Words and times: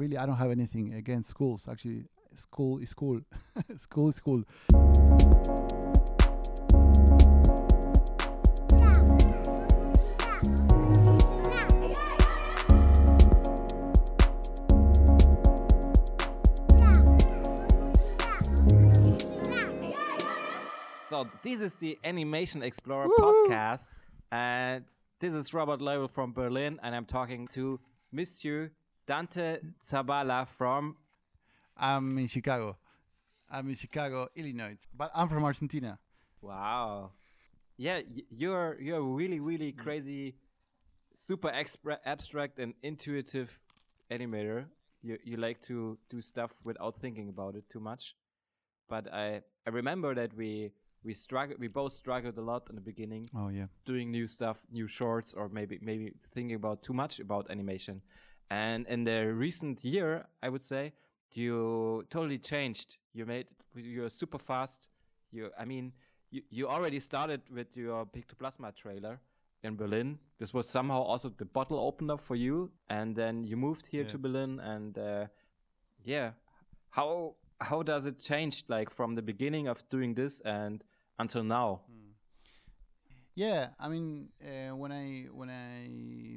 really 0.00 0.16
I 0.16 0.24
don't 0.24 0.36
have 0.36 0.50
anything 0.50 0.94
against 0.94 1.28
schools. 1.28 1.68
Actually, 1.70 2.04
school 2.34 2.78
is 2.78 2.94
cool. 2.94 3.20
school 3.76 4.08
is 4.08 4.18
cool. 4.18 4.44
So 21.08 21.28
this 21.42 21.60
is 21.60 21.74
the 21.74 21.98
Animation 22.04 22.62
Explorer 22.62 23.08
Woo! 23.08 23.16
podcast, 23.18 23.96
and 24.32 24.84
this 25.18 25.34
is 25.34 25.52
Robert 25.52 25.80
Löbel 25.80 26.08
from 26.08 26.32
Berlin, 26.32 26.80
and 26.82 26.94
I'm 26.94 27.04
talking 27.04 27.46
to 27.48 27.78
Monsieur 28.12 28.70
Dante 29.10 29.58
Zaballa 29.82 30.46
from. 30.46 30.96
I'm 31.76 32.16
in 32.16 32.28
Chicago. 32.28 32.76
I'm 33.50 33.68
in 33.68 33.74
Chicago, 33.74 34.28
Illinois, 34.36 34.78
but 34.96 35.10
I'm 35.12 35.28
from 35.28 35.42
Argentina. 35.42 35.98
Wow, 36.40 37.10
yeah, 37.76 38.02
you're 38.30 38.78
you're 38.80 39.02
really 39.02 39.40
really 39.40 39.72
mm. 39.72 39.78
crazy, 39.78 40.36
super 41.16 41.50
abstract 42.04 42.60
and 42.60 42.72
intuitive 42.84 43.60
animator. 44.12 44.66
You 45.02 45.18
you 45.24 45.38
like 45.38 45.60
to 45.62 45.98
do 46.08 46.20
stuff 46.20 46.52
without 46.62 47.00
thinking 47.00 47.30
about 47.30 47.56
it 47.56 47.68
too 47.68 47.80
much, 47.80 48.14
but 48.88 49.12
I 49.12 49.42
I 49.66 49.70
remember 49.70 50.14
that 50.14 50.36
we 50.36 50.70
we 51.02 51.14
struggled 51.14 51.58
we 51.58 51.66
both 51.66 51.92
struggled 51.94 52.38
a 52.38 52.42
lot 52.42 52.70
in 52.70 52.76
the 52.76 52.80
beginning 52.92 53.28
Oh 53.34 53.48
yeah. 53.48 53.66
doing 53.84 54.12
new 54.12 54.28
stuff, 54.28 54.66
new 54.70 54.86
shorts, 54.86 55.34
or 55.34 55.48
maybe 55.48 55.80
maybe 55.82 56.12
thinking 56.32 56.54
about 56.54 56.84
too 56.84 56.94
much 56.94 57.18
about 57.18 57.50
animation. 57.50 58.02
And 58.50 58.86
in 58.88 59.04
the 59.04 59.32
recent 59.32 59.84
year, 59.84 60.26
I 60.42 60.48
would 60.48 60.62
say 60.62 60.92
you 61.34 62.04
totally 62.10 62.38
changed. 62.38 62.98
You 63.12 63.26
made 63.26 63.46
you're 63.74 64.10
super 64.10 64.38
fast. 64.38 64.90
You, 65.30 65.50
I 65.58 65.64
mean, 65.64 65.92
you 66.30 66.42
you 66.50 66.68
already 66.68 66.98
started 67.00 67.40
with 67.50 67.76
your 67.76 68.06
Pictoplasma 68.06 68.74
trailer 68.74 69.20
in 69.62 69.76
Berlin. 69.76 70.18
This 70.38 70.52
was 70.52 70.68
somehow 70.68 71.02
also 71.02 71.28
the 71.28 71.44
bottle 71.44 71.78
opener 71.78 72.16
for 72.16 72.34
you, 72.36 72.70
and 72.88 73.14
then 73.14 73.44
you 73.44 73.56
moved 73.56 73.86
here 73.86 74.02
Yeah. 74.02 74.08
to 74.12 74.18
Berlin. 74.18 74.58
And 74.60 74.98
uh, 74.98 75.26
yeah, 76.04 76.32
how 76.90 77.36
how 77.60 77.82
does 77.84 78.06
it 78.06 78.18
change 78.18 78.64
like 78.68 78.90
from 78.90 79.14
the 79.14 79.22
beginning 79.22 79.68
of 79.68 79.88
doing 79.90 80.14
this 80.14 80.40
and 80.40 80.82
until 81.18 81.44
now? 81.44 81.82
Yeah, 83.36 83.68
I 83.78 83.88
mean, 83.88 84.28
uh, 84.42 84.74
when 84.76 84.92
I 84.92 85.28
when 85.32 85.50
I 85.50 85.86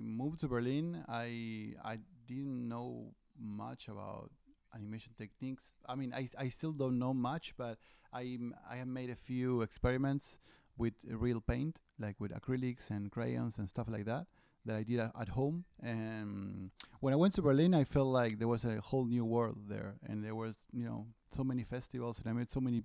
moved 0.04 0.40
to 0.42 0.48
Berlin, 0.48 1.04
I 1.09 1.74
I 1.84 1.98
didn't 2.28 2.68
know 2.68 3.14
much 3.40 3.88
about 3.88 4.32
animation 4.76 5.14
techniques. 5.18 5.74
I 5.88 5.96
mean, 5.96 6.14
I, 6.14 6.28
I 6.38 6.50
still 6.50 6.72
don't 6.72 7.00
know 7.00 7.14
much, 7.14 7.54
but 7.58 7.78
I 8.14 8.38
I 8.70 8.78
have 8.78 8.88
made 8.88 9.10
a 9.10 9.16
few 9.16 9.62
experiments 9.62 10.40
with 10.78 10.94
real 11.08 11.42
paint, 11.42 11.82
like 12.00 12.20
with 12.20 12.32
acrylics 12.34 12.90
and 12.90 13.12
crayons 13.12 13.58
and 13.58 13.70
stuff 13.70 13.88
like 13.88 14.06
that, 14.06 14.26
that 14.66 14.76
I 14.76 14.84
did 14.84 15.00
a- 15.00 15.12
at 15.20 15.30
home. 15.30 15.66
And 15.82 16.72
when 17.00 17.14
I 17.14 17.18
went 17.18 17.36
to 17.36 17.42
Berlin, 17.42 17.74
I 17.76 17.84
felt 17.84 18.08
like 18.08 18.40
there 18.40 18.48
was 18.48 18.64
a 18.66 18.82
whole 18.82 19.06
new 19.06 19.26
world 19.26 19.58
there, 19.68 19.96
and 20.08 20.24
there 20.24 20.36
was 20.36 20.66
you 20.72 20.86
know 20.86 21.06
so 21.32 21.44
many 21.44 21.64
festivals, 21.64 22.20
and 22.20 22.28
I 22.30 22.34
met 22.34 22.52
so 22.52 22.60
many 22.60 22.84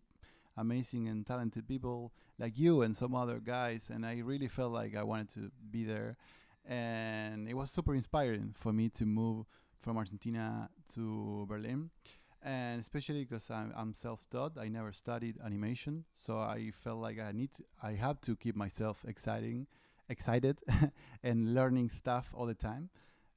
amazing 0.57 1.09
and 1.09 1.25
talented 1.27 1.67
people 1.69 2.13
like 2.39 2.59
you 2.59 2.83
and 2.83 2.97
some 2.97 3.15
other 3.15 3.39
guys 3.39 3.91
and 3.91 4.05
i 4.05 4.19
really 4.19 4.49
felt 4.49 4.73
like 4.73 4.97
i 4.97 5.03
wanted 5.05 5.29
to 5.29 5.51
be 5.71 5.85
there 5.85 6.17
and 6.69 7.49
it 7.49 7.55
was 7.55 7.71
super 7.71 7.95
inspiring 7.95 8.55
for 8.57 8.73
me 8.73 8.89
to 8.91 9.07
move 9.07 9.47
from 9.81 9.97
argentina 9.97 10.69
to 10.95 11.47
berlin. 11.49 11.91
And 12.41 12.81
especially 12.81 13.25
because 13.25 13.51
I'm, 13.51 13.73
I'm 13.77 13.95
self-taught 13.95 14.59
i 14.61 14.69
never 14.69 14.93
studied 14.93 15.39
animation 15.45 16.05
so 16.15 16.39
i 16.39 16.71
felt 16.73 17.01
like 17.01 17.19
i 17.19 17.33
need 17.33 17.53
to, 17.55 17.65
i 17.83 17.93
have 17.95 18.21
to 18.23 18.37
keep 18.37 18.55
myself 18.55 19.05
exciting 19.09 19.67
excited 20.09 20.59
and 21.23 21.55
learning 21.55 21.89
stuff 21.89 22.33
all 22.35 22.47
the 22.47 22.55
time. 22.55 22.91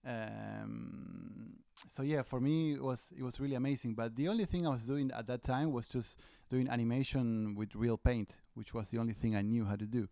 Um, 0.06 1.58
so 1.88 2.02
yeah 2.02 2.24
for 2.24 2.40
me 2.40 2.74
it 2.74 2.82
was 2.82 3.14
it 3.16 3.24
was 3.24 3.40
really 3.40 3.56
amazing. 3.56 3.94
But 3.94 4.16
the 4.16 4.28
only 4.30 4.46
thing 4.46 4.66
i 4.66 4.70
was 4.70 4.86
doing 4.86 5.12
at 5.12 5.28
that 5.28 5.44
time 5.44 5.72
was 5.72 5.88
just 5.88 6.18
doing 6.50 6.68
animation 6.68 7.56
with 7.56 7.76
real 7.76 7.98
paint 7.98 8.36
which 8.56 8.74
was 8.74 8.90
the 8.90 8.98
only 8.98 9.14
thing 9.14 9.36
i 9.36 9.42
knew 9.42 9.66
how 9.66 9.76
to 9.76 9.86
do. 9.86 10.08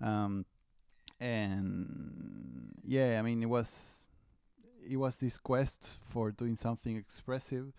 Um, 0.00 0.44
and 1.20 2.72
yeah 2.84 3.18
i 3.18 3.22
mean 3.22 3.42
it 3.42 3.48
was 3.48 4.00
it 4.88 4.96
was 4.96 5.16
this 5.16 5.38
quest 5.38 5.98
for 6.04 6.30
doing 6.30 6.56
something 6.56 6.96
expressive 6.96 7.72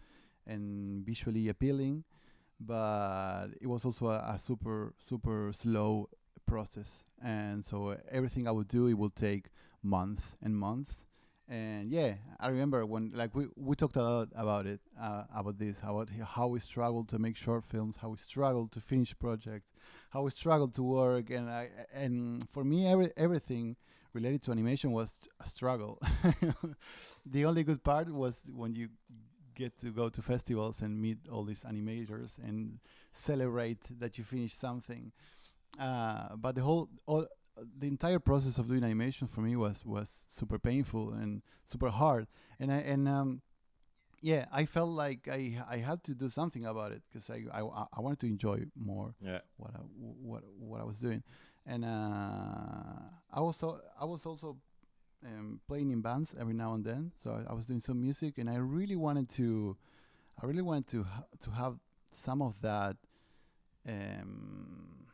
and 0.48 1.06
visually 1.06 1.50
appealing 1.50 2.04
but 2.60 3.48
it 3.62 3.68
was 3.68 3.86
also 3.86 4.08
a, 4.08 4.36
a 4.36 4.40
super 4.40 4.94
super 4.98 5.52
slow 5.54 6.10
process. 6.46 7.04
And 7.24 7.66
so 7.66 7.98
everything 8.12 8.48
i 8.48 8.52
would 8.52 8.68
do 8.68 8.88
it 8.88 8.94
would 8.94 9.16
take 9.16 9.48
months 9.84 10.36
and 10.42 10.56
months. 10.58 11.06
And 11.48 11.92
yeah 11.92 12.16
i 12.40 12.48
remember 12.50 12.86
when 12.86 13.12
like 13.14 13.36
we, 13.36 13.48
we 13.56 13.76
talked 13.76 13.98
a 13.98 14.04
lot 14.04 14.30
about 14.36 14.66
it 14.66 14.80
uh, 15.00 15.24
about 15.36 15.60
this 15.60 15.78
about 15.84 16.10
how 16.36 16.48
we 16.48 16.60
struggled 16.60 17.08
to 17.10 17.20
make 17.20 17.38
short 17.38 17.64
films 17.66 17.98
how 18.02 18.10
we 18.10 18.18
struggled 18.18 18.72
to 18.72 18.82
finish 18.82 19.14
projects 19.20 19.70
how 20.16 20.22
we 20.24 20.32
struggled 20.32 20.74
to 20.74 20.82
work 20.82 21.30
and 21.30 21.50
i 21.50 21.70
and 21.94 22.48
for 22.54 22.64
me 22.64 22.88
every 22.88 23.12
everything 23.18 23.76
related 24.16 24.42
to 24.42 24.52
animation 24.52 24.92
was 24.92 25.20
a 25.40 25.48
struggle. 25.48 26.02
The 27.28 27.44
only 27.46 27.64
good 27.64 27.84
part 27.84 28.08
was 28.12 28.40
when 28.54 28.76
you 28.76 28.90
get 29.56 29.80
to 29.80 29.90
go 29.90 30.10
to 30.10 30.22
festivals 30.22 30.82
and 30.84 31.02
meet 31.02 31.18
all 31.32 31.44
these 31.44 31.64
animators 31.64 32.38
and 32.38 32.80
celebrate 33.12 33.80
that 34.00 34.18
you 34.18 34.24
finished 34.24 34.60
something. 34.60 35.12
Uh, 35.80 36.36
but 36.36 36.54
the 36.54 36.62
whole 36.62 36.88
all, 37.08 37.26
the 37.80 37.88
entire 37.88 38.20
process 38.20 38.60
of 38.60 38.68
doing 38.68 38.84
animation 38.84 39.28
for 39.28 39.42
me 39.42 39.56
was 39.56 39.84
was 39.86 40.26
super 40.30 40.60
painful 40.60 41.14
and 41.14 41.42
super 41.66 41.90
hard. 41.90 42.28
And 42.60 42.72
I 42.72 42.78
and 42.94 43.08
um 43.08 43.42
yeah 44.26 44.46
I 44.62 44.66
felt 44.66 44.90
like 44.90 45.22
I 45.32 45.42
I 45.76 45.78
had 45.90 46.00
to 46.06 46.14
do 46.16 46.30
something 46.30 46.66
about 46.66 46.92
it 46.96 47.02
because 47.08 47.30
I, 47.30 47.40
I 47.60 47.62
I 47.98 48.00
wanted 48.06 48.20
to 48.24 48.28
enjoy 48.36 48.58
more 48.76 49.14
Yeah. 49.22 49.42
what 49.58 49.72
I, 49.76 49.80
what 50.30 50.44
what 50.70 50.82
I 50.82 50.86
was 50.92 51.00
doing 51.00 51.22
and 51.66 51.86
uh, 51.86 53.02
I 53.38 53.40
was 53.46 53.58
so, 53.58 53.68
I 54.02 54.06
was 54.06 54.26
also 54.26 54.58
um, 55.26 55.60
playing 55.68 55.92
in 55.92 56.02
bands 56.02 56.36
every 56.40 56.54
now 56.54 56.74
and 56.76 56.84
then 56.84 57.12
so 57.24 57.30
I, 57.32 57.52
I 57.52 57.54
was 57.54 57.66
doing 57.66 57.82
some 57.82 58.00
music 58.02 58.38
and 58.40 58.50
I 58.50 58.58
really 58.78 58.96
wanted 58.96 59.30
to 59.38 59.78
I 60.42 60.46
really 60.50 60.62
wanted 60.70 60.88
to 60.96 61.04
ha- 61.04 61.30
to 61.46 61.50
have 61.52 61.76
some 62.12 62.42
of 62.42 62.54
that 62.62 62.96
um, 63.88 65.08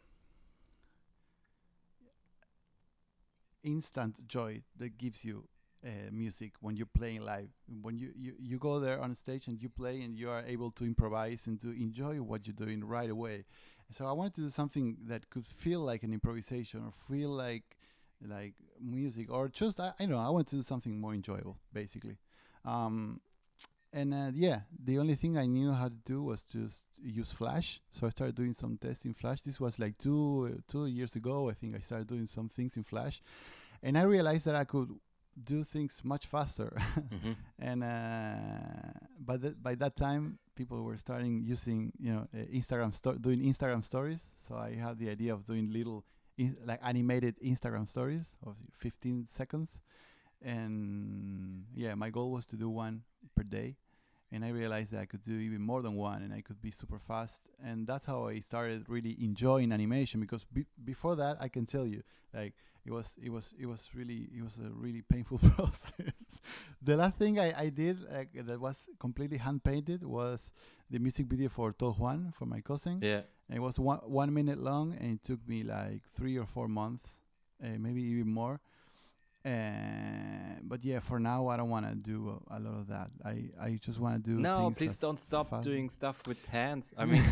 instant 3.63 4.27
joy 4.27 4.61
that 4.77 4.97
gives 4.97 5.23
you 5.25 5.47
uh, 5.85 5.89
music 6.11 6.53
when 6.61 6.75
you're 6.75 6.85
playing 6.97 7.21
live. 7.21 7.49
When 7.81 7.97
you, 7.97 8.11
you 8.15 8.33
you 8.39 8.57
go 8.57 8.79
there 8.79 8.99
on 9.01 9.13
stage 9.15 9.47
and 9.47 9.61
you 9.61 9.69
play 9.69 10.01
and 10.01 10.15
you 10.15 10.29
are 10.29 10.43
able 10.45 10.71
to 10.71 10.85
improvise 10.85 11.47
and 11.47 11.59
to 11.61 11.71
enjoy 11.71 12.21
what 12.21 12.45
you're 12.45 12.53
doing 12.53 12.83
right 12.83 13.09
away. 13.09 13.45
So 13.91 14.05
i 14.05 14.11
wanted 14.13 14.35
to 14.35 14.41
do 14.41 14.49
something 14.49 14.97
that 15.07 15.29
could 15.29 15.45
feel 15.45 15.81
like 15.81 16.03
an 16.03 16.13
improvisation 16.13 16.81
or 16.85 16.93
feel 17.09 17.29
like 17.29 17.63
like 18.25 18.53
music 18.79 19.31
or 19.31 19.49
just 19.49 19.79
i, 19.79 19.87
I 19.99 20.03
don't 20.03 20.11
know 20.11 20.19
i 20.19 20.29
want 20.29 20.47
to 20.49 20.55
do 20.55 20.61
something 20.61 20.99
more 20.99 21.13
enjoyable 21.13 21.57
basically. 21.73 22.17
Um, 22.63 23.19
and 23.93 24.13
uh, 24.13 24.31
yeah 24.33 24.61
the 24.81 24.99
only 24.99 25.15
thing 25.15 25.37
i 25.37 25.45
knew 25.45 25.73
how 25.73 25.89
to 25.89 25.99
do 26.05 26.23
was 26.23 26.43
just 26.43 26.85
use 27.03 27.31
flash. 27.31 27.81
So 27.91 28.07
i 28.07 28.09
started 28.11 28.35
doing 28.35 28.53
some 28.53 28.77
tests 28.77 29.03
in 29.05 29.13
flash. 29.13 29.41
This 29.41 29.59
was 29.59 29.77
like 29.77 29.97
two 29.97 30.53
uh, 30.53 30.61
two 30.71 30.85
years 30.85 31.15
ago 31.15 31.49
i 31.49 31.53
think 31.53 31.75
i 31.75 31.79
started 31.79 32.07
doing 32.07 32.27
some 32.27 32.47
things 32.47 32.77
in 32.77 32.83
flash. 32.83 33.21
And 33.83 33.97
i 33.97 34.03
realized 34.03 34.45
that 34.45 34.55
i 34.55 34.63
could 34.63 34.89
do 35.45 35.63
things 35.63 36.01
much 36.03 36.25
faster. 36.27 36.71
Mhm. 37.11 37.35
and 37.59 37.83
uh, 37.83 38.91
by 39.19 39.37
that 39.37 39.61
by 39.63 39.75
that 39.75 39.95
time 39.95 40.39
people 40.55 40.83
were 40.83 40.97
starting 40.97 41.41
using 41.43 41.91
you 41.99 42.11
know 42.13 42.27
uh, 42.33 42.45
instagram 42.53 42.93
sto- 42.93 43.17
doing 43.17 43.39
instagram 43.41 43.83
stories. 43.83 44.21
So 44.39 44.55
i 44.55 44.75
had 44.75 44.97
the 44.99 45.09
idea 45.09 45.33
of 45.33 45.45
doing 45.45 45.71
little 45.71 46.03
in- 46.37 46.57
like 46.65 46.79
animated 46.83 47.39
instagram 47.41 47.87
stories 47.87 48.25
of 48.45 48.55
15 48.77 49.27
seconds. 49.29 49.81
And 50.41 51.65
yeah 51.75 51.93
my 51.95 52.09
goal 52.09 52.31
was 52.31 52.45
to 52.47 52.55
do 52.55 52.69
one 52.69 53.03
per 53.35 53.43
day 53.43 53.75
and 54.31 54.43
i 54.45 54.49
realized 54.49 54.91
that 54.91 54.99
i 54.99 55.05
could 55.05 55.23
do 55.23 55.33
even 55.33 55.61
more 55.61 55.81
than 55.81 55.95
one 55.95 56.21
and 56.21 56.33
i 56.33 56.41
could 56.41 56.61
be 56.61 56.71
super 56.71 56.99
fast 56.99 57.41
and 57.63 57.87
that's 57.87 58.05
how 58.05 58.27
i 58.27 58.39
started 58.39 58.85
really 58.87 59.17
enjoying 59.21 59.71
animation 59.71 60.19
because 60.19 60.45
be- 60.45 60.65
before 60.83 61.15
that 61.15 61.37
i 61.39 61.47
can 61.47 61.65
tell 61.65 61.85
you 61.85 62.01
like 62.33 62.53
it 62.85 62.91
was 62.91 63.13
it 63.21 63.29
was 63.29 63.53
it 63.59 63.65
was 63.65 63.89
really 63.93 64.29
it 64.35 64.43
was 64.43 64.57
a 64.57 64.69
really 64.71 65.01
painful 65.09 65.37
process 65.55 66.41
the 66.81 66.95
last 66.95 67.15
thing 67.17 67.39
i, 67.39 67.65
I 67.65 67.69
did 67.69 67.97
like, 68.11 68.29
that 68.33 68.59
was 68.59 68.87
completely 68.99 69.37
hand 69.37 69.63
painted 69.63 70.03
was 70.03 70.51
the 70.89 70.99
music 70.99 71.27
video 71.27 71.49
for 71.49 71.71
Tol 71.73 71.93
Juan 71.93 72.33
for 72.37 72.45
my 72.45 72.61
cousin 72.61 72.99
Yeah. 73.01 73.21
and 73.47 73.57
it 73.57 73.61
was 73.61 73.79
one, 73.79 73.99
one 73.99 74.33
minute 74.33 74.57
long 74.57 74.93
and 74.99 75.13
it 75.15 75.23
took 75.23 75.47
me 75.47 75.63
like 75.63 76.01
three 76.15 76.37
or 76.37 76.45
four 76.45 76.67
months 76.67 77.21
uh, 77.63 77.77
maybe 77.77 78.01
even 78.01 78.27
more 78.27 78.59
Uh, 79.43 80.59
but 80.63 80.83
yeah, 80.83 80.99
for 80.99 81.19
now, 81.19 81.47
I 81.47 81.57
don't 81.57 81.69
want 81.69 81.87
to 81.89 81.95
do 81.95 82.39
a, 82.49 82.57
a 82.57 82.59
lot 82.59 82.75
of 82.79 82.87
that. 82.87 83.09
I, 83.25 83.49
I 83.59 83.79
just 83.81 83.99
want 83.99 84.23
to 84.23 84.31
do. 84.31 84.37
No, 84.37 84.69
please 84.75 84.97
don't 84.97 85.19
stop 85.19 85.49
fast. 85.49 85.63
doing 85.63 85.89
stuff 85.89 86.27
with 86.27 86.45
hands. 86.45 86.93
I 86.97 87.05
mean, 87.11 87.23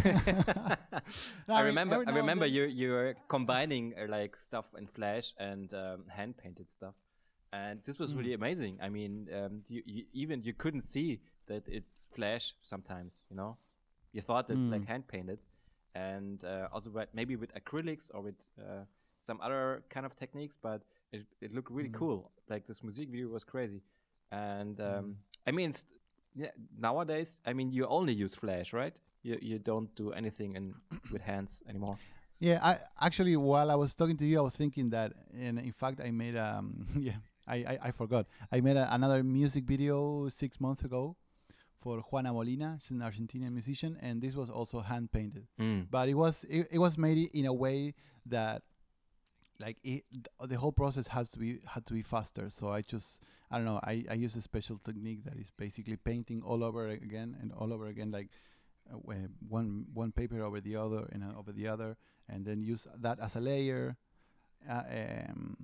No, 1.48 1.56
I 1.56 1.62
remember. 1.62 1.96
I 1.98 2.00
and 2.08 2.16
remember 2.16 2.46
you 2.46 2.64
you 2.64 2.92
were 2.92 3.16
combining 3.28 3.94
uh, 3.98 4.08
like 4.10 4.36
stuff 4.36 4.74
in 4.78 4.88
Flash 4.88 5.34
and 5.38 5.72
um, 5.74 6.06
hand 6.10 6.36
painted 6.38 6.70
stuff, 6.70 6.96
and 7.54 7.80
this 7.84 8.00
was 8.00 8.14
Mm. 8.14 8.18
really 8.18 8.34
amazing. 8.34 8.80
I 8.82 8.90
mean, 8.90 9.28
um, 9.34 9.62
you, 9.68 9.84
you, 9.86 10.06
even 10.14 10.42
you 10.44 10.54
couldn't 10.54 10.82
see 10.82 11.20
that 11.48 11.68
it's 11.68 12.08
Flash 12.12 12.56
sometimes. 12.64 13.22
You 13.30 13.38
know, 13.38 13.58
you 14.14 14.22
thought 14.22 14.50
it's 14.50 14.68
like 14.68 14.82
Mm. 14.82 14.88
hand 14.88 15.08
painted, 15.08 15.44
and 15.94 16.44
uh, 16.44 16.68
also 16.74 16.92
maybe 17.14 17.36
with 17.36 17.54
acrylics 17.54 18.10
or 18.14 18.22
with 18.22 18.42
uh, 18.60 18.86
some 19.20 19.40
other 19.42 19.84
kind 19.90 20.06
of 20.06 20.16
techniques, 20.16 20.58
but 20.58 20.82
it, 21.12 21.26
it 21.42 21.54
looked 21.54 21.72
really 21.72 21.90
Mm. 21.90 21.94
cool. 22.00 22.32
Like 22.50 22.66
this 22.66 22.84
music 22.84 23.10
video 23.10 23.28
was 23.30 23.44
crazy, 23.44 23.82
and 24.32 24.80
um, 24.80 24.88
Mm. 24.88 25.16
I 25.48 25.52
mean, 25.52 25.72
st- 25.72 25.94
yeah, 26.36 26.52
nowadays, 26.78 27.42
I 27.46 27.54
mean, 27.54 27.72
you 27.72 27.86
only 27.88 28.14
use 28.14 28.36
Flash, 28.36 28.74
right? 28.74 28.96
You 29.24 29.38
you 29.42 29.60
don't 29.60 29.94
do 29.96 30.12
anything 30.14 30.56
in 30.56 30.74
with 31.12 31.22
hands 31.22 31.64
anymore. 31.70 31.98
Yeah, 32.40 32.60
I 32.64 32.78
actually 33.06 33.36
while 33.36 33.70
I 33.72 33.76
was 33.76 33.94
talking 33.96 34.18
to 34.18 34.26
you, 34.26 34.40
I 34.40 34.42
was 34.44 34.54
thinking 34.56 34.90
that, 34.92 35.12
and 35.34 35.60
in 35.60 35.74
fact, 35.74 36.00
I 36.00 36.12
made 36.12 36.38
um 36.38 36.86
yeah, 37.00 37.18
I 37.48 37.56
I, 37.74 37.78
I 37.88 37.92
forgot. 37.92 38.26
I 38.52 38.62
made 38.62 38.78
a, 38.78 38.88
another 38.94 39.24
music 39.24 39.66
video 39.66 40.30
six 40.30 40.60
months 40.62 40.84
ago 40.86 41.16
for 41.82 42.00
Juana 42.12 42.32
Molina. 42.34 42.78
She's 42.82 42.92
an 42.92 43.00
Argentinian 43.02 43.52
musician, 43.54 43.98
and 44.02 44.22
this 44.22 44.36
was 44.36 44.50
also 44.50 44.80
hand 44.82 45.12
painted. 45.12 45.48
But 45.92 46.08
it 46.10 46.16
was 46.16 46.46
it, 46.50 46.68
it 46.72 46.80
was 46.80 46.98
made 46.98 47.30
in 47.34 47.46
a 47.46 47.54
way 47.54 47.94
that 48.26 48.62
like 49.60 49.78
it, 49.84 50.04
the 50.46 50.58
whole 50.58 50.72
process 50.72 51.08
has 51.08 51.32
to 51.32 51.40
be 51.40 51.60
had 51.66 51.86
to 51.88 51.94
be 51.94 52.02
faster. 52.02 52.50
So 52.50 52.70
I 52.70 52.82
just 52.82 53.22
I 53.52 53.58
don't 53.58 53.66
know. 53.66 53.80
I 53.84 54.06
I 54.10 54.14
use 54.14 54.36
a 54.36 54.42
special 54.42 54.78
technique 54.78 55.24
that 55.26 55.38
is 55.38 55.52
basically 55.58 55.98
painting 55.98 56.42
all 56.44 56.64
over 56.64 56.88
again 56.88 57.36
and 57.42 57.52
all 57.52 57.74
over 57.74 57.88
again, 57.88 58.12
like 58.12 58.30
uh, 58.92 58.98
one 59.48 59.86
one 59.94 60.12
paper 60.12 60.42
over 60.42 60.62
the 60.62 60.76
other 60.76 61.08
and 61.12 61.24
uh, 61.24 61.38
over 61.38 61.52
the 61.52 61.68
other, 61.68 61.98
and 62.28 62.46
then 62.46 62.62
use 62.62 62.88
that 62.98 63.20
as 63.20 63.36
a 63.36 63.40
layer. 63.40 63.98
Uh, 64.68 64.84
um, 65.30 65.58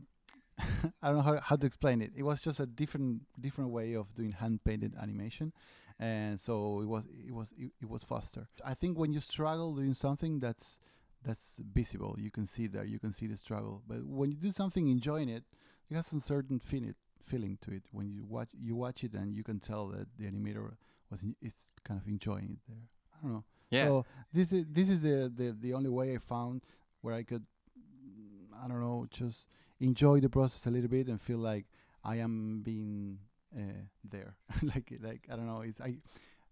I 1.01 1.07
don't 1.07 1.17
know 1.17 1.21
how, 1.21 1.39
how 1.39 1.55
to 1.55 1.65
explain 1.65 2.01
it. 2.01 2.11
It 2.15 2.23
was 2.23 2.41
just 2.41 2.59
a 2.59 2.65
different 2.65 3.21
different 3.39 3.71
way 3.71 3.93
of 3.95 4.13
doing 4.15 4.33
hand 4.33 4.63
painted 4.63 4.93
animation, 5.01 5.53
and 5.99 6.39
so 6.39 6.81
it 6.81 6.87
was 6.87 7.03
it 7.25 7.33
was 7.33 7.53
it, 7.57 7.71
it 7.81 7.89
was 7.89 8.03
faster. 8.03 8.47
I 8.63 8.73
think 8.73 8.97
when 8.97 9.13
you 9.13 9.21
struggle 9.21 9.73
doing 9.73 9.93
something 9.93 10.39
that's 10.39 10.79
that's 11.25 11.55
visible, 11.73 12.15
you 12.19 12.31
can 12.31 12.45
see 12.45 12.67
there, 12.67 12.85
you 12.85 12.99
can 12.99 13.11
see 13.11 13.27
the 13.27 13.37
struggle. 13.37 13.81
But 13.87 14.05
when 14.05 14.31
you 14.31 14.37
do 14.37 14.51
something 14.51 14.87
enjoying 14.89 15.29
it, 15.29 15.43
it 15.89 15.95
has 15.95 16.13
a 16.13 16.21
certain 16.21 16.59
feeling 16.59 16.95
feeling 17.23 17.57
to 17.61 17.71
it. 17.71 17.83
When 17.91 18.07
you 18.09 18.23
watch 18.23 18.49
you 18.53 18.75
watch 18.75 19.03
it 19.03 19.13
and 19.13 19.35
you 19.35 19.43
can 19.43 19.59
tell 19.59 19.87
that 19.87 20.07
the 20.17 20.25
animator 20.25 20.73
was 21.09 21.23
en- 21.23 21.35
is 21.41 21.67
kind 21.83 21.99
of 21.99 22.07
enjoying 22.07 22.51
it 22.51 22.59
there. 22.67 22.87
I 23.13 23.23
don't 23.23 23.33
know. 23.33 23.43
Yeah. 23.71 23.87
So 23.87 24.05
this 24.31 24.51
is 24.53 24.65
this 24.69 24.89
is 24.89 25.01
the, 25.01 25.31
the 25.35 25.55
the 25.59 25.73
only 25.73 25.89
way 25.89 26.15
I 26.15 26.19
found 26.19 26.61
where 27.01 27.15
I 27.15 27.23
could 27.23 27.43
mm, 27.77 28.63
I 28.63 28.67
don't 28.67 28.81
know 28.81 29.07
just 29.09 29.47
enjoy 29.79 30.19
the 30.19 30.29
process 30.29 30.65
a 30.67 30.71
little 30.71 30.89
bit 30.89 31.07
and 31.07 31.19
feel 31.19 31.39
like 31.39 31.65
I 32.03 32.17
am 32.17 32.61
being 32.63 33.17
uh, 33.57 33.83
there. 34.03 34.35
like 34.61 34.93
like 35.01 35.27
I 35.31 35.35
don't 35.35 35.47
know. 35.47 35.61
It's 35.61 35.81
I 35.81 35.97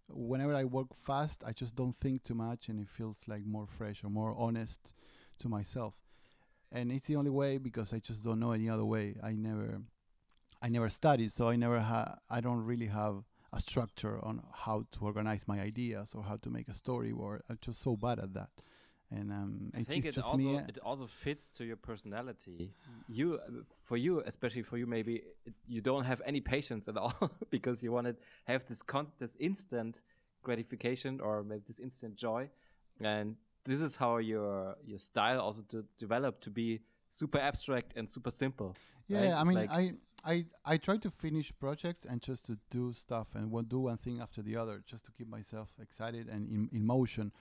whenever 0.09 0.55
I 0.55 0.63
work 0.63 0.87
fast, 1.03 1.43
I 1.45 1.51
just 1.51 1.75
don't 1.75 1.95
think 1.99 2.23
too 2.23 2.35
much 2.35 2.69
and 2.69 2.79
it 2.79 2.89
feels 2.89 3.19
like 3.27 3.45
more 3.45 3.67
fresh 3.67 4.03
or 4.03 4.09
more 4.09 4.35
honest 4.37 4.93
to 5.39 5.49
myself. 5.49 5.95
And 6.71 6.91
it's 6.91 7.07
the 7.07 7.15
only 7.15 7.29
way 7.29 7.57
because 7.57 7.93
I 7.93 7.99
just 7.99 8.23
don't 8.23 8.39
know 8.39 8.51
any 8.51 8.69
other 8.69 8.85
way. 8.85 9.15
I 9.23 9.33
never 9.33 9.81
I 10.61 10.69
never 10.69 10.89
studied, 10.89 11.31
so 11.31 11.49
I 11.49 11.55
never 11.55 11.79
ha 11.79 12.17
I 12.29 12.41
don't 12.41 12.63
really 12.63 12.87
have 12.87 13.23
a 13.51 13.59
structure 13.59 14.23
on 14.23 14.41
how 14.51 14.85
to 14.93 14.99
organize 15.01 15.47
my 15.47 15.59
ideas 15.59 16.13
or 16.15 16.23
how 16.23 16.37
to 16.37 16.49
make 16.49 16.67
a 16.67 16.73
story. 16.73 17.11
Or 17.11 17.41
I'm 17.49 17.59
just 17.61 17.81
so 17.81 17.95
bad 17.95 18.19
at 18.19 18.33
that. 18.33 18.49
And 19.15 19.31
um, 19.31 19.71
I 19.75 19.83
think 19.83 20.05
it 20.05 20.17
also 20.17 20.37
me. 20.37 20.57
uh, 20.57 20.61
it 20.67 20.79
also 20.89 21.05
fits 21.07 21.49
to 21.57 21.63
your 21.69 21.75
personality. 21.75 22.71
You, 23.07 23.27
uh, 23.35 23.61
for 23.87 23.97
you, 23.97 24.21
especially 24.25 24.63
for 24.63 24.77
you, 24.77 24.87
maybe 24.87 25.15
it, 25.45 25.53
you 25.67 25.81
don't 25.81 26.05
have 26.05 26.21
any 26.25 26.41
patience 26.41 26.87
at 26.87 26.97
all 26.97 27.13
because 27.55 27.83
you 27.83 27.91
want 27.91 28.07
to 28.07 28.15
have 28.45 28.65
this 28.65 28.81
con- 28.81 29.11
this 29.19 29.35
instant 29.39 30.01
gratification 30.41 31.19
or 31.21 31.43
maybe 31.43 31.63
this 31.67 31.79
instant 31.79 32.15
joy, 32.15 32.49
and 33.01 33.35
this 33.65 33.81
is 33.81 33.95
how 33.95 34.17
your 34.17 34.75
your 34.85 34.99
style 34.99 35.39
also 35.39 35.61
to 35.73 35.85
develop 35.97 36.39
to 36.41 36.49
be 36.49 36.79
super 37.09 37.39
abstract 37.39 37.93
and 37.97 38.09
super 38.09 38.31
simple. 38.31 38.75
Yeah, 39.07 39.19
right? 39.21 39.33
I 39.41 39.43
mean, 39.43 39.57
like- 39.57 39.71
I, 39.71 39.93
I 40.25 40.45
I 40.65 40.77
try 40.77 40.97
to 40.97 41.11
finish 41.11 41.51
projects 41.59 42.05
and 42.09 42.21
just 42.21 42.45
to 42.45 42.57
do 42.71 42.93
stuff 42.93 43.35
and 43.35 43.51
do 43.69 43.79
one 43.79 43.97
thing 43.97 44.21
after 44.21 44.41
the 44.41 44.55
other, 44.61 44.81
just 44.85 45.03
to 45.05 45.11
keep 45.11 45.27
myself 45.27 45.69
excited 45.79 46.29
and 46.29 46.49
in, 46.49 46.69
in 46.71 46.85
motion. 46.85 47.31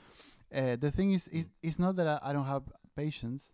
Uh, 0.55 0.77
the 0.77 0.91
thing 0.91 1.13
is, 1.13 1.29
is, 1.29 1.49
it's 1.63 1.79
not 1.79 1.97
that 1.97 2.07
I, 2.07 2.19
I 2.23 2.33
don't 2.33 2.47
have 2.47 2.65
patience. 2.95 3.53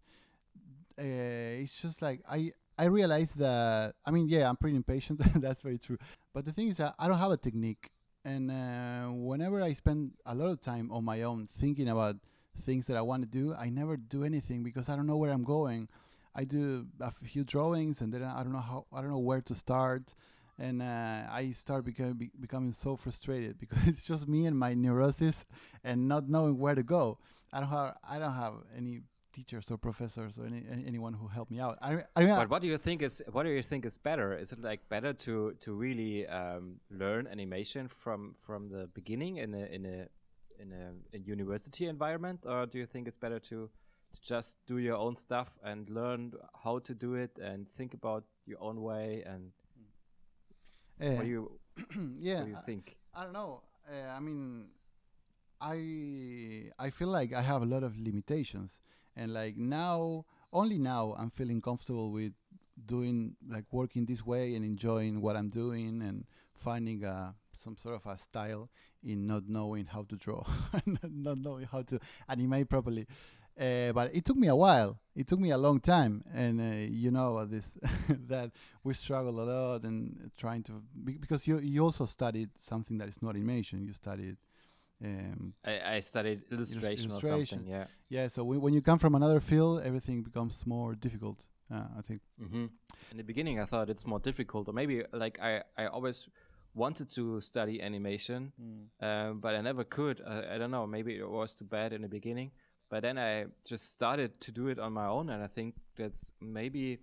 Uh, 0.99 1.63
it's 1.63 1.81
just 1.81 2.03
like 2.03 2.21
I 2.29 2.53
I 2.77 2.87
realize 2.87 3.33
that 3.35 3.95
I 4.05 4.11
mean, 4.11 4.29
yeah, 4.29 4.49
I'm 4.49 4.57
pretty 4.57 4.77
impatient. 4.77 5.21
that's 5.41 5.61
very 5.61 5.79
true. 5.79 5.99
But 6.35 6.45
the 6.45 6.53
thing 6.53 6.69
is 6.69 6.79
that 6.79 6.95
I 6.99 7.07
don't 7.09 7.19
have 7.19 7.31
a 7.31 7.37
technique, 7.37 7.91
and 8.25 8.51
uh, 8.51 9.07
whenever 9.13 9.63
I 9.63 9.73
spend 9.75 10.13
a 10.27 10.35
lot 10.35 10.47
of 10.51 10.61
time 10.61 10.91
on 10.91 11.05
my 11.05 11.23
own 11.23 11.49
thinking 11.53 11.89
about 11.89 12.17
things 12.63 12.89
that 12.89 12.97
I 12.97 13.03
want 13.03 13.23
to 13.23 13.29
do, 13.29 13.55
I 13.55 13.71
never 13.71 13.97
do 13.97 14.25
anything 14.25 14.65
because 14.65 14.89
I 14.89 14.97
don't 14.97 15.07
know 15.07 15.17
where 15.17 15.31
I'm 15.33 15.45
going. 15.45 15.89
I 16.35 16.45
do 16.45 16.87
a 17.01 17.13
few 17.25 17.45
drawings 17.45 18.01
and 18.01 18.13
then 18.13 18.23
I 18.23 18.43
don't 18.43 18.53
know 18.53 18.59
how 18.59 18.87
I 18.93 19.01
don't 19.01 19.11
know 19.11 19.19
where 19.19 19.41
to 19.41 19.55
start, 19.55 20.15
and 20.59 20.83
uh, 20.83 21.23
I 21.31 21.53
start 21.53 21.85
becoming 21.85 22.15
be, 22.15 22.31
becoming 22.41 22.73
so 22.73 22.97
frustrated 22.97 23.59
because 23.63 23.87
it's 23.87 24.03
just 24.03 24.29
me 24.29 24.47
and 24.47 24.59
my 24.59 24.75
neurosis 24.75 25.47
and 25.85 26.09
not 26.09 26.29
knowing 26.29 26.59
where 26.59 26.75
to 26.75 26.83
go. 26.83 27.19
I 27.53 27.61
don't 27.61 27.69
have 27.71 27.97
I 28.09 28.19
don't 28.19 28.33
have 28.33 28.55
any 28.77 29.03
teachers 29.33 29.71
or 29.71 29.79
professors 29.79 30.39
or 30.39 30.47
any, 30.47 30.65
any 30.71 30.87
anyone 30.87 31.15
who 31.15 31.29
help 31.29 31.51
me 31.51 31.61
out. 31.61 31.79
I 31.81 32.03
I, 32.17 32.25
But 32.25 32.51
what 32.51 32.63
do 32.63 32.69
you 32.69 32.79
think 32.79 33.03
is 33.03 33.23
what 33.31 33.45
do 33.45 33.51
you 33.51 33.63
think 33.63 33.85
is 33.85 33.97
better? 33.97 34.37
Is 34.37 34.53
it 34.53 34.61
like 34.61 34.89
better 34.89 35.13
to 35.13 35.55
to 35.61 35.75
really 35.75 36.27
um, 36.27 36.81
learn 36.91 37.27
animation 37.27 37.89
from 37.89 38.35
from 38.39 38.69
the 38.69 38.89
beginning 38.95 39.37
in 39.39 39.55
a 39.55 39.65
in 39.67 39.87
a 39.87 40.09
in 40.61 40.73
a, 40.73 41.17
a 41.17 41.21
university 41.21 41.87
environment, 41.87 42.41
or 42.45 42.67
do 42.67 42.79
you 42.79 42.87
think 42.87 43.07
it's 43.07 43.17
better 43.17 43.39
to 43.39 43.71
to 44.13 44.21
just 44.21 44.59
do 44.67 44.79
your 44.79 44.97
own 44.97 45.15
stuff 45.15 45.59
and 45.63 45.89
learn 45.91 46.33
how 46.65 46.79
to 46.81 46.95
do 46.95 47.15
it 47.15 47.39
and 47.39 47.69
think 47.69 47.95
about 47.95 48.25
your 48.47 48.61
own 48.63 48.81
way 48.81 49.23
and 49.27 49.53
uh, 51.01 51.07
what 51.17 51.25
do 51.25 51.29
you 51.29 51.51
yeah 52.19 52.39
what 52.41 52.45
do 52.47 52.51
you 52.51 52.57
I- 52.57 52.61
think? 52.61 52.97
I 53.15 53.25
don't 53.25 53.33
know. 53.33 53.63
Uh, 53.91 54.11
I 54.11 54.21
mean, 54.21 54.67
I 55.61 56.71
I 56.79 56.91
feel 56.91 57.09
like 57.09 57.33
I 57.33 57.43
have 57.43 57.63
a 57.63 57.67
lot 57.67 57.83
of 57.83 57.99
limitations, 57.99 58.79
and 59.17 59.33
like 59.35 59.57
now, 59.57 60.25
only 60.53 60.79
now, 60.79 61.15
I'm 61.19 61.31
feeling 61.31 61.61
comfortable 61.61 62.11
with 62.13 62.33
doing 62.87 63.35
like 63.49 63.65
working 63.73 64.07
this 64.07 64.25
way 64.25 64.55
and 64.55 64.65
enjoying 64.65 65.21
what 65.21 65.37
I'm 65.37 65.49
doing 65.49 66.01
and 66.03 66.25
finding 66.55 67.05
uh, 67.05 67.33
some 67.53 67.77
sort 67.77 67.97
of 67.97 68.07
a 68.07 68.17
style 68.19 68.71
in 69.03 69.27
not 69.27 69.49
knowing 69.49 69.87
how 69.87 70.05
to 70.05 70.17
draw, 70.17 70.45
not 70.87 71.11
not 71.11 71.39
knowing 71.39 71.67
how 71.67 71.83
to 71.83 71.99
animate 72.29 72.69
properly. 72.69 73.07
Uh, 73.59 73.93
but 73.93 74.15
it 74.15 74.25
took 74.25 74.37
me 74.37 74.47
a 74.47 74.55
while. 74.55 74.99
It 75.17 75.27
took 75.27 75.41
me 75.41 75.51
a 75.51 75.59
long 75.59 75.81
time, 75.81 76.23
and 76.33 76.61
uh, 76.61 76.87
you 76.89 77.11
know 77.11 77.45
this 77.45 77.73
that 78.29 78.53
we 78.85 78.95
struggle 78.95 79.41
a 79.41 79.43
lot 79.43 79.83
and 79.83 80.31
trying 80.37 80.63
to 80.65 80.81
because 81.05 81.49
you 81.49 81.59
you 81.59 81.83
also 81.83 82.07
studied 82.07 82.51
something 82.59 82.99
that 82.99 83.09
is 83.09 83.21
not 83.21 83.35
animation. 83.35 83.83
You 83.83 83.95
studied, 83.95 84.37
um, 85.05 85.55
I, 85.65 85.97
I 85.97 86.01
studied 86.01 86.43
illustration, 86.53 87.11
or 87.11 87.15
illustration. 87.15 87.59
something. 87.59 87.75
Yeah. 87.75 87.87
yeah. 88.09 88.29
So 88.29 88.45
when 88.45 88.61
when 88.61 88.75
you 88.75 88.81
come 88.81 88.99
from 89.01 89.17
another 89.17 89.41
field, 89.41 89.83
everything 89.83 90.23
becomes 90.23 90.65
more 90.65 90.95
difficult. 90.95 91.47
Uh, 91.71 91.99
I 91.99 92.03
think. 92.03 92.21
hmm 92.39 92.67
In 93.11 93.17
the 93.17 93.25
beginning, 93.25 93.59
I 93.59 93.67
thought 93.67 93.91
it's 93.91 94.07
more 94.07 94.21
difficult, 94.21 94.69
or 94.69 94.73
maybe 94.73 95.03
like 95.13 95.41
I 95.43 95.63
I 95.77 95.87
always 95.87 96.29
wanted 96.75 97.11
to 97.11 97.41
study 97.41 97.83
animation, 97.83 98.53
um, 99.01 99.41
but 99.41 99.55
I 99.55 99.61
never 99.63 99.85
could. 99.85 100.23
I, 100.25 100.55
I 100.55 100.59
don't 100.59 100.71
know. 100.71 100.87
Maybe 100.87 101.17
it 101.17 101.29
was 101.29 101.55
too 101.57 101.65
bad 101.65 101.93
in 101.93 102.03
the 102.03 102.09
beginning, 102.09 102.53
but 102.91 103.03
then 103.03 103.19
I 103.19 103.47
just 103.65 103.91
started 103.93 104.41
to 104.41 104.53
do 104.53 104.69
it 104.69 104.79
on 104.79 104.93
my 104.93 105.07
own, 105.07 105.31
and 105.31 105.43
I 105.43 105.47
think 105.47 105.75
that's 105.97 106.33
maybe 106.41 106.99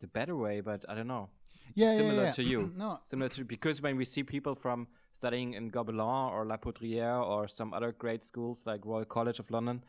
the 0.00 0.06
better 0.06 0.36
way. 0.36 0.60
But 0.60 0.84
I 0.88 0.94
don't 0.94 1.08
know. 1.08 1.28
Yeah, 1.74 1.96
Similar 1.96 2.14
yeah, 2.14 2.22
yeah. 2.24 2.32
to 2.32 2.42
you. 2.42 2.72
no, 2.76 2.98
Similar 3.02 3.28
to 3.30 3.44
because 3.44 3.80
when 3.82 3.96
we 3.96 4.04
see 4.04 4.22
people 4.22 4.54
from 4.54 4.86
studying 5.12 5.54
in 5.54 5.70
Gobelins 5.70 6.32
or 6.32 6.44
La 6.44 6.56
Poudrière 6.56 7.22
or 7.26 7.48
some 7.48 7.72
other 7.74 7.92
great 7.92 8.24
schools 8.24 8.64
like 8.66 8.84
Royal 8.84 9.04
College 9.04 9.38
of 9.38 9.50
London, 9.50 9.82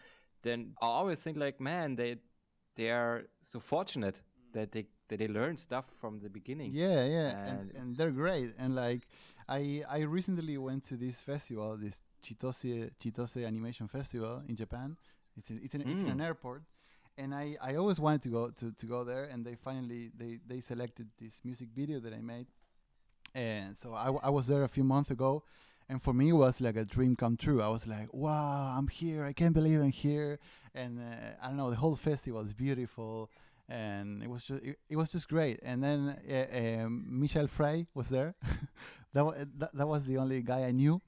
then 0.44 0.74
I 0.82 0.86
always 0.86 1.22
think 1.22 1.38
like, 1.38 1.60
man, 1.60 1.96
they 1.96 2.18
they 2.75 2.90
are 2.92 3.24
so 3.42 3.60
fortunate 3.60 4.22
that 4.54 4.72
they 4.72 4.86
that 5.08 5.18
they 5.20 5.28
learn 5.28 5.58
stuff 5.58 5.86
from 6.00 6.20
the 6.20 6.30
beginning. 6.30 6.72
Yeah, 6.74 7.06
yeah, 7.06 7.30
and, 7.48 7.60
And- 7.60 7.72
and 7.75 7.96
they're 7.98 8.12
great. 8.12 8.54
And 8.58 8.75
like, 8.75 9.01
I 9.48 9.84
I 9.90 10.00
recently 10.02 10.58
went 10.58 10.84
to 10.86 10.96
this 10.98 11.22
festival, 11.22 11.78
this 11.78 12.02
Chitose 12.24 12.92
Chitose 13.00 13.46
Animation 13.46 13.88
Festival 13.88 14.44
in 14.48 14.56
Japan. 14.56 14.98
It's 15.38 15.50
in, 15.50 15.60
it's 15.64 15.74
in, 15.76 15.82
it's 15.82 16.02
in 16.02 16.08
Mm. 16.08 16.12
an 16.12 16.22
airport, 16.22 16.64
and 17.18 17.34
I, 17.34 17.56
I 17.62 17.76
always 17.76 18.00
wanted 18.00 18.22
to 18.24 18.30
go 18.30 18.50
to, 18.50 18.72
to 18.74 18.86
go 18.86 19.04
there, 19.04 19.24
and 19.26 19.46
they 19.46 19.56
finally 19.56 20.12
they, 20.18 20.40
they 20.46 20.60
selected 20.62 21.08
this 21.20 21.40
music 21.44 21.70
video 21.74 22.00
that 22.02 22.14
I 22.14 22.20
made, 22.22 22.48
and 23.34 23.78
so 23.78 23.94
I, 23.94 24.12
I 24.24 24.30
was 24.30 24.48
there 24.48 24.64
a 24.64 24.68
few 24.68 24.84
months 24.84 25.10
ago, 25.10 25.44
and 25.90 26.02
for 26.02 26.14
me 26.14 26.30
it 26.30 26.34
was 26.34 26.60
like 26.62 26.76
a 26.76 26.84
dream 26.86 27.16
come 27.16 27.38
true. 27.38 27.62
I 27.62 27.70
was 27.70 27.88
like, 27.88 28.14
wow, 28.14 28.76
I'm 28.78 28.88
here! 28.90 29.24
I 29.24 29.34
can't 29.34 29.54
believe 29.54 29.80
I'm 29.80 29.92
here, 29.92 30.40
and 30.76 31.00
uh, 31.00 31.32
I 31.42 31.48
don't 31.48 31.58
know, 31.58 31.70
the 31.70 31.78
whole 31.78 31.96
festival 31.96 32.42
is 32.42 32.54
beautiful, 32.54 33.30
and 33.72 34.24
it 34.24 34.30
was 34.30 34.44
just 34.46 34.63
it, 34.63 34.78
it 34.90 34.98
was 34.98 35.12
just 35.12 35.30
great. 35.30 35.60
And 35.63 35.84
then 35.84 36.18
uh, 36.30 36.84
um, 36.84 37.06
Michael 37.08 37.48
Frei 37.48 37.88
was 37.94 38.10
there. 38.10 38.36
that, 39.13 39.25
wa- 39.25 39.36
that 39.60 39.72
that 39.74 39.88
was 39.88 40.06
the 40.06 40.18
only 40.18 40.42
guy 40.42 40.63
I 40.66 40.72
knew, 40.72 41.01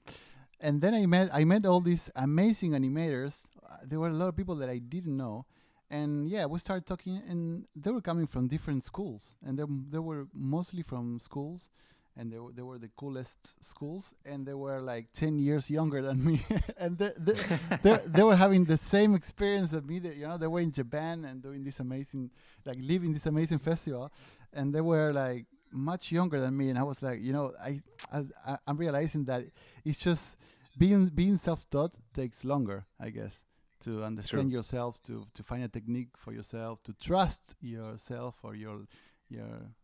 and 0.60 0.80
then 0.80 0.94
I 0.94 1.06
met 1.06 1.30
I 1.32 1.44
met 1.44 1.66
all 1.66 1.80
these 1.80 2.10
amazing 2.16 2.72
animators. 2.72 3.44
Uh, 3.68 3.76
there 3.84 4.00
were 4.00 4.08
a 4.08 4.12
lot 4.22 4.28
of 4.28 4.36
people 4.36 4.56
that 4.56 4.70
I 4.70 4.78
didn't 4.78 5.16
know, 5.16 5.46
and 5.90 6.28
yeah, 6.28 6.46
we 6.46 6.58
started 6.58 6.86
talking, 6.86 7.20
and 7.28 7.66
they 7.76 7.90
were 7.90 8.00
coming 8.02 8.26
from 8.26 8.48
different 8.48 8.84
schools, 8.84 9.34
and 9.44 9.58
they 9.58 9.64
they 9.90 9.98
were 10.00 10.26
mostly 10.34 10.82
from 10.82 11.20
schools, 11.20 11.70
and 12.16 12.32
they 12.32 12.38
were, 12.38 12.52
they 12.52 12.62
were 12.62 12.78
the 12.78 12.90
coolest 12.96 13.64
schools, 13.64 14.14
and 14.24 14.46
they 14.46 14.54
were 14.54 14.80
like 14.80 15.12
ten 15.12 15.38
years 15.38 15.70
younger 15.70 16.00
than 16.02 16.24
me, 16.24 16.40
and 16.78 16.96
they 16.98 17.12
they, 17.18 17.34
they, 17.82 17.98
they 18.06 18.22
were 18.22 18.36
having 18.36 18.64
the 18.64 18.78
same 18.78 19.14
experience 19.14 19.72
as 19.72 19.82
me. 19.82 19.98
They, 19.98 20.14
you 20.14 20.28
know, 20.28 20.38
they 20.38 20.46
were 20.46 20.60
in 20.60 20.70
Japan 20.72 21.24
and 21.24 21.42
doing 21.42 21.64
this 21.64 21.80
amazing, 21.80 22.30
like 22.64 22.78
living 22.80 23.12
this 23.12 23.26
amazing 23.26 23.58
festival, 23.58 24.12
and 24.52 24.74
they 24.74 24.80
were 24.80 25.12
like 25.12 25.46
much 25.72 26.12
younger 26.12 26.40
than 26.40 26.56
me, 26.56 26.70
and 26.70 26.78
I 26.78 26.84
was 26.84 27.02
like, 27.02 27.20
you 27.20 27.32
know, 27.32 27.52
I, 27.60 27.80
I 28.12 28.58
I'm 28.66 28.76
realizing 28.76 29.24
that 29.24 29.44
it's 29.84 29.98
just 29.98 30.36
being 30.78 31.06
being 31.06 31.36
self-taught 31.36 31.94
takes 32.14 32.44
longer, 32.44 32.86
I 33.00 33.10
guess, 33.10 33.44
to 33.80 34.04
understand 34.04 34.52
yourself, 34.52 35.02
to 35.04 35.26
to 35.34 35.42
find 35.42 35.64
a 35.64 35.68
technique 35.68 36.16
for 36.16 36.32
yourself, 36.32 36.82
to 36.84 36.92
trust 36.94 37.56
yourself 37.60 38.36
or 38.42 38.54
your 38.54 38.86
your 39.28 39.74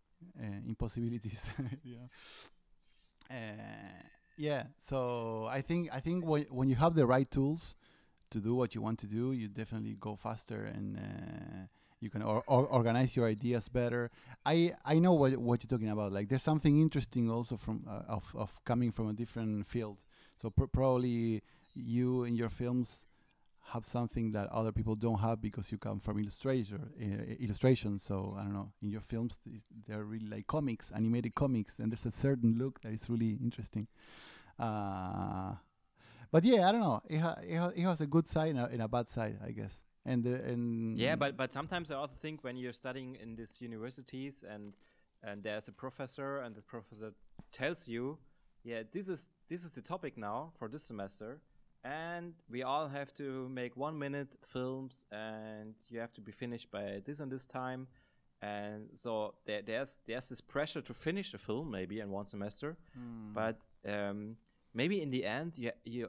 impossibilities. 0.66 1.50
you 1.84 1.96
know. 1.96 2.06
Uh, 3.30 4.02
yeah. 4.36 4.64
So 4.80 5.46
I 5.50 5.60
think 5.60 5.88
I 5.92 6.00
think 6.00 6.24
when 6.24 6.44
when 6.50 6.68
you 6.68 6.76
have 6.76 6.94
the 6.94 7.06
right 7.06 7.30
tools 7.30 7.74
to 8.30 8.38
do 8.38 8.54
what 8.54 8.74
you 8.74 8.80
want 8.80 8.98
to 9.00 9.06
do, 9.06 9.32
you 9.32 9.48
definitely 9.48 9.96
go 10.00 10.16
faster 10.16 10.64
and. 10.64 10.96
Uh, 10.96 11.66
you 12.00 12.08
can 12.08 12.22
or, 12.22 12.42
or 12.46 12.66
organize 12.66 13.14
your 13.14 13.26
ideas 13.26 13.68
better. 13.68 14.10
I 14.44 14.72
I 14.84 14.98
know 14.98 15.12
what 15.12 15.36
what 15.36 15.62
you're 15.62 15.68
talking 15.68 15.90
about. 15.90 16.12
Like 16.12 16.28
there's 16.28 16.42
something 16.42 16.80
interesting 16.80 17.30
also 17.30 17.56
from 17.56 17.84
uh, 17.86 18.02
of 18.08 18.34
of 18.34 18.58
coming 18.64 18.90
from 18.90 19.08
a 19.08 19.12
different 19.12 19.66
field. 19.66 19.98
So 20.40 20.48
pr- 20.50 20.64
probably 20.64 21.42
you 21.74 22.24
in 22.24 22.34
your 22.36 22.48
films 22.48 23.04
have 23.72 23.86
something 23.86 24.32
that 24.32 24.48
other 24.50 24.72
people 24.72 24.96
don't 24.96 25.20
have 25.20 25.40
because 25.40 25.70
you 25.70 25.78
come 25.78 26.00
from 26.00 26.18
illustration 26.18 26.90
uh, 27.00 27.44
illustration. 27.44 27.98
So 27.98 28.34
I 28.38 28.42
don't 28.42 28.52
know. 28.52 28.68
In 28.82 28.90
your 28.90 29.00
films, 29.00 29.38
they're 29.86 30.04
really 30.04 30.26
like 30.26 30.46
comics, 30.46 30.90
animated 30.90 31.34
comics, 31.34 31.78
and 31.78 31.90
there's 31.92 32.06
a 32.06 32.12
certain 32.12 32.56
look 32.58 32.80
that 32.82 32.92
is 32.92 33.08
really 33.08 33.38
interesting. 33.42 33.86
Uh, 34.58 35.54
but 36.30 36.44
yeah, 36.44 36.68
I 36.68 36.72
don't 36.72 36.80
know. 36.80 37.00
It, 37.08 37.18
ha- 37.18 37.38
it, 37.42 37.56
ha- 37.56 37.72
it 37.74 37.82
has 37.82 38.00
a 38.00 38.06
good 38.06 38.28
side 38.28 38.50
and 38.50 38.60
a, 38.60 38.66
and 38.66 38.82
a 38.82 38.88
bad 38.88 39.08
side, 39.08 39.38
I 39.44 39.50
guess. 39.50 39.82
And 40.06 40.24
the, 40.24 40.34
and 40.44 40.98
Yeah, 40.98 41.16
but 41.16 41.36
but 41.36 41.52
sometimes 41.52 41.90
I 41.90 41.96
also 41.96 42.14
think 42.16 42.42
when 42.42 42.56
you're 42.56 42.72
studying 42.72 43.16
in 43.16 43.36
these 43.36 43.60
universities 43.60 44.44
and 44.48 44.74
and 45.22 45.42
there's 45.42 45.68
a 45.68 45.72
professor 45.72 46.38
and 46.38 46.54
this 46.54 46.64
professor 46.64 47.12
tells 47.52 47.86
you, 47.86 48.18
yeah, 48.64 48.82
this 48.90 49.08
is 49.08 49.28
this 49.48 49.64
is 49.64 49.72
the 49.72 49.82
topic 49.82 50.16
now 50.16 50.52
for 50.58 50.68
this 50.68 50.84
semester, 50.84 51.40
and 51.84 52.34
we 52.50 52.62
all 52.62 52.88
have 52.88 53.12
to 53.14 53.48
make 53.48 53.76
one 53.76 53.98
minute 53.98 54.36
films, 54.42 55.06
and 55.10 55.74
you 55.88 55.98
have 56.00 56.12
to 56.14 56.20
be 56.20 56.32
finished 56.32 56.70
by 56.70 57.00
this 57.04 57.20
and 57.20 57.30
this 57.30 57.46
time, 57.46 57.86
and 58.42 58.88
so 58.94 59.34
there, 59.46 59.62
there's 59.62 60.00
there's 60.06 60.28
this 60.28 60.40
pressure 60.40 60.80
to 60.82 60.94
finish 60.94 61.34
a 61.34 61.38
film 61.38 61.70
maybe 61.70 62.00
in 62.00 62.10
one 62.10 62.26
semester, 62.26 62.76
but 63.34 63.58
um, 63.86 64.36
maybe 64.74 65.02
in 65.02 65.10
the 65.10 65.24
end 65.24 65.58
you 65.58 65.70
you 65.84 66.08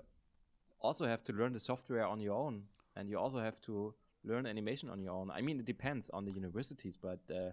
also 0.80 1.06
have 1.06 1.24
to 1.24 1.34
learn 1.34 1.54
the 1.54 1.60
software 1.60 2.06
on 2.06 2.20
your 2.20 2.36
own 2.36 2.63
and 2.96 3.10
you 3.10 3.18
also 3.18 3.40
have 3.40 3.60
to 3.62 3.94
learn 4.24 4.46
animation 4.46 4.90
on 4.90 5.00
your 5.00 5.13
own. 5.13 5.30
I 5.32 5.42
mean 5.42 5.60
it 5.60 5.66
depends 5.66 6.10
on 6.10 6.25
the 6.25 6.32
universities 6.32 6.98
but 6.98 7.20
uh, 7.30 7.51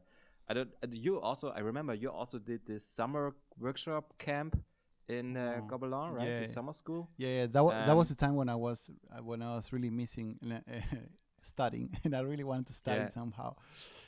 i 0.48 0.54
don't 0.54 0.70
uh, 0.82 0.86
you 0.90 1.20
also 1.20 1.50
i 1.50 1.60
remember 1.60 1.94
you 1.94 2.10
also 2.10 2.38
did 2.38 2.60
this 2.66 2.84
summer 2.84 3.34
workshop 3.58 4.14
camp 4.18 4.56
in 5.08 5.36
uh, 5.36 5.60
Oh, 5.60 5.62
gobelins 5.68 6.14
right 6.14 6.28
yeah. 6.28 6.40
the 6.40 6.46
summer 6.46 6.72
school 6.72 7.08
Yeah, 7.16 7.28
yeah, 7.28 7.46
that 7.46 7.64
wa- 7.64 7.74
that 7.86 7.96
was 7.96 8.08
Um, 8.08 8.14
the 8.16 8.26
time 8.26 8.34
when 8.36 8.48
I 8.48 8.54
was 8.54 8.90
uh, 9.10 9.22
when 9.22 9.42
I 9.42 9.54
was 9.56 9.72
really 9.72 9.90
missing 9.90 10.38
uh, 10.50 10.60
studying, 11.42 11.90
and 12.04 12.14
I 12.14 12.20
really 12.20 12.44
wanted 12.44 12.66
to 12.66 12.72
study 12.74 13.00
Yeah. 13.00 13.08
somehow. 13.08 13.54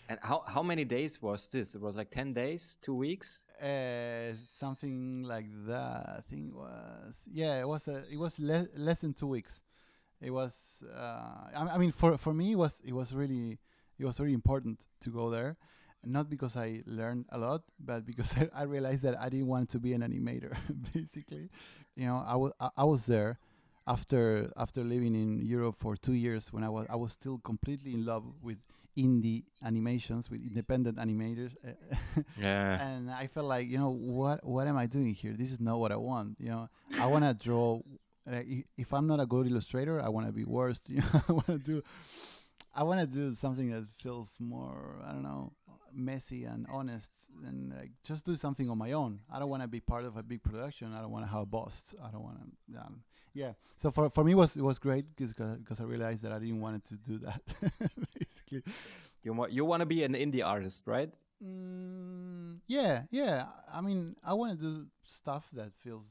and 0.09 0.19
how, 0.23 0.42
how 0.47 0.62
many 0.62 0.85
days 0.85 1.23
was 1.23 1.49
this 1.49 1.75
it 1.75 1.80
was 1.80 1.97
like 1.97 2.11
10 2.11 2.33
days 2.35 2.78
two 2.83 2.95
weeks 2.95 3.47
Uh, 3.62 4.35
something 4.52 5.23
like 5.23 5.47
that. 5.66 6.16
I 6.19 6.21
think 6.28 6.49
it 6.50 6.54
was 6.57 7.28
yeah, 7.33 7.61
it 7.61 7.69
was 7.69 7.88
a, 7.88 8.04
it 8.11 8.19
was 8.19 8.38
less 8.38 8.66
less 8.76 9.00
than 9.00 9.12
two 9.14 9.28
weeks. 9.28 9.61
It 10.21 10.30
was 10.30 10.85
uh, 10.95 11.50
I, 11.54 11.69
I 11.75 11.78
mean 11.78 11.92
for 11.92 12.19
for 12.19 12.35
me 12.35 12.52
it 12.52 12.59
was 12.59 12.80
it 12.85 12.92
was 12.92 13.12
really 13.14 13.59
it 13.99 14.04
was 14.04 14.21
really 14.21 14.35
important 14.35 14.87
to 15.00 15.11
go 15.11 15.30
there, 15.30 15.57
not 16.04 16.30
because 16.30 16.57
I 16.57 16.83
learned 16.87 17.26
a 17.30 17.38
lot, 17.38 17.62
but 17.78 18.07
because 18.07 18.35
I, 18.38 18.49
I 18.54 18.62
realized 18.62 19.02
that 19.02 19.19
I 19.21 19.28
didn't 19.28 19.47
want 19.47 19.71
to 19.71 19.78
be 19.78 19.92
an 19.92 20.02
animator. 20.02 20.57
Basically, 20.95 21.50
you 21.97 22.07
know, 22.07 22.23
I 22.26 22.37
was 22.37 22.52
I, 22.61 22.71
I 22.76 22.85
was 22.85 23.07
there 23.07 23.38
after 23.87 24.50
after 24.57 24.83
living 24.85 25.14
in 25.14 25.40
Europe 25.42 25.76
for 25.76 25.97
two 25.97 26.12
years 26.12 26.52
when 26.52 26.64
I 26.64 26.69
was 26.69 26.87
I 26.90 26.97
was 26.97 27.12
still 27.12 27.38
completely 27.38 27.95
in 27.95 28.04
love 28.04 28.25
with 28.42 28.59
indie 28.97 29.45
animations 29.64 30.30
with 30.30 30.42
independent 30.42 30.99
animators. 30.99 31.52
yeah 32.38 32.88
and 32.88 33.11
I 33.11 33.26
felt 33.26 33.47
like 33.47 33.69
you 33.69 33.78
know 33.78 33.90
what 33.90 34.45
what 34.45 34.66
am 34.66 34.76
I 34.76 34.87
doing 34.87 35.14
here? 35.14 35.35
This 35.37 35.52
is 35.52 35.61
not 35.61 35.78
what 35.78 35.92
I 35.92 35.97
want. 35.97 36.37
You 36.40 36.50
know, 36.50 36.69
I 36.99 37.07
want 37.07 37.25
to 37.25 37.35
draw. 37.35 37.80
Uh, 38.30 38.42
if 38.76 38.92
I'm 38.92 39.07
not 39.07 39.19
a 39.19 39.26
good 39.26 39.47
illustrator, 39.47 40.00
I 40.00 40.09
want 40.09 40.26
to 40.26 40.33
be 40.33 40.45
worse. 40.45 40.80
You 40.88 40.99
know, 41.00 41.23
I 41.28 41.33
want 41.33 41.47
to 41.47 41.59
do. 41.59 41.83
I 42.73 42.85
want 42.85 43.00
to 43.00 43.07
do 43.07 43.35
something 43.35 43.71
that 43.71 43.87
feels 44.00 44.37
more 44.38 45.02
I 45.04 45.11
don't 45.12 45.25
know 45.25 45.52
messy 45.94 46.44
and 46.44 46.66
honest 46.70 47.11
and 47.47 47.73
like 47.76 47.90
just 48.04 48.25
do 48.25 48.37
something 48.37 48.68
on 48.70 48.78
my 48.78 48.92
own. 48.92 49.20
I 49.32 49.38
don't 49.38 49.49
want 49.50 49.62
to 49.62 49.68
be 49.68 49.80
part 49.80 50.04
of 50.04 50.16
a 50.16 50.23
big 50.23 50.42
production. 50.42 50.92
I 50.94 51.00
don't 51.00 51.11
want 51.11 51.25
to 51.25 51.30
have 51.30 51.42
a 51.42 51.47
boss. 51.47 51.94
I 52.02 52.11
don't 52.11 52.23
want 52.23 52.38
to. 52.73 52.78
Um, 52.80 53.02
yeah. 53.35 53.52
So 53.76 53.90
for 53.90 54.11
for 54.11 54.25
me 54.25 54.32
it 54.32 54.37
was 54.37 54.56
it 54.56 54.62
was 54.62 54.78
great 54.78 55.06
because 55.16 55.80
I 55.80 55.85
realized 55.85 56.23
that 56.25 56.32
I 56.32 56.38
didn't 56.38 56.61
want 56.61 56.85
to 56.87 56.94
do 56.94 57.18
that 57.18 57.40
basically. 58.18 58.62
you, 59.23 59.32
wa- 59.32 59.47
you 59.50 59.64
want 59.64 59.80
to 59.80 59.87
be 59.87 60.02
an 60.04 60.14
indie 60.14 60.44
artist 60.44 60.82
right 60.87 61.12
Mm, 61.42 62.59
yeah, 62.66 63.02
yeah. 63.11 63.47
I 63.73 63.80
mean, 63.80 64.14
I 64.23 64.35
want 64.35 64.59
to 64.59 64.62
do 64.62 64.87
stuff 65.04 65.49
that 65.54 65.73
feels 65.73 66.04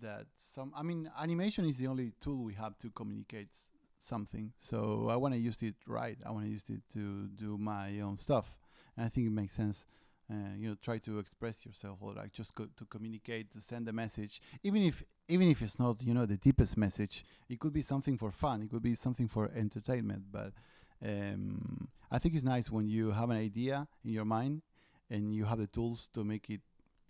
that 0.00 0.26
some. 0.36 0.72
I 0.76 0.82
mean, 0.82 1.10
animation 1.20 1.64
is 1.64 1.78
the 1.78 1.88
only 1.88 2.12
tool 2.20 2.44
we 2.44 2.54
have 2.54 2.78
to 2.78 2.90
communicate 2.90 3.48
something. 3.98 4.52
So 4.56 5.08
I 5.10 5.16
want 5.16 5.34
to 5.34 5.40
use 5.40 5.62
it 5.62 5.74
right. 5.86 6.16
I 6.24 6.30
want 6.30 6.44
to 6.46 6.50
use 6.50 6.64
it 6.68 6.82
to 6.92 7.26
do 7.34 7.58
my 7.58 7.98
own 8.00 8.16
stuff, 8.18 8.56
and 8.98 9.06
I 9.06 9.08
think 9.08 9.28
it 9.28 9.30
makes 9.32 9.54
sense. 9.54 9.86
Uh, 10.30 10.34
you 10.58 10.68
know, 10.68 10.76
try 10.82 10.98
to 10.98 11.18
express 11.20 11.64
yourself 11.64 11.98
or 12.02 12.12
like 12.12 12.32
just 12.32 12.54
go 12.54 12.66
to 12.76 12.84
communicate, 12.84 13.50
to 13.52 13.60
send 13.62 13.88
a 13.88 13.92
message, 13.92 14.42
even 14.62 14.82
if 14.82 15.02
even 15.28 15.48
if 15.48 15.62
it's 15.62 15.78
not 15.78 16.02
you 16.02 16.12
know 16.12 16.26
the 16.26 16.36
deepest 16.36 16.76
message. 16.76 17.24
It 17.48 17.58
could 17.58 17.72
be 17.72 17.80
something 17.80 18.18
for 18.18 18.30
fun. 18.30 18.60
It 18.62 18.70
could 18.70 18.82
be 18.82 18.94
something 18.94 19.28
for 19.28 19.50
entertainment, 19.54 20.24
but 20.30 20.52
um, 21.02 21.88
I 22.10 22.18
think 22.18 22.34
it's 22.34 22.44
nice 22.44 22.70
when 22.70 22.88
you 22.88 23.12
have 23.12 23.30
an 23.30 23.38
idea 23.38 23.86
in 24.04 24.10
your 24.12 24.26
mind 24.26 24.62
and 25.10 25.32
you 25.34 25.46
have 25.46 25.58
the 25.58 25.66
tools 25.66 26.08
to 26.14 26.24
make 26.24 26.50
it 26.50 26.60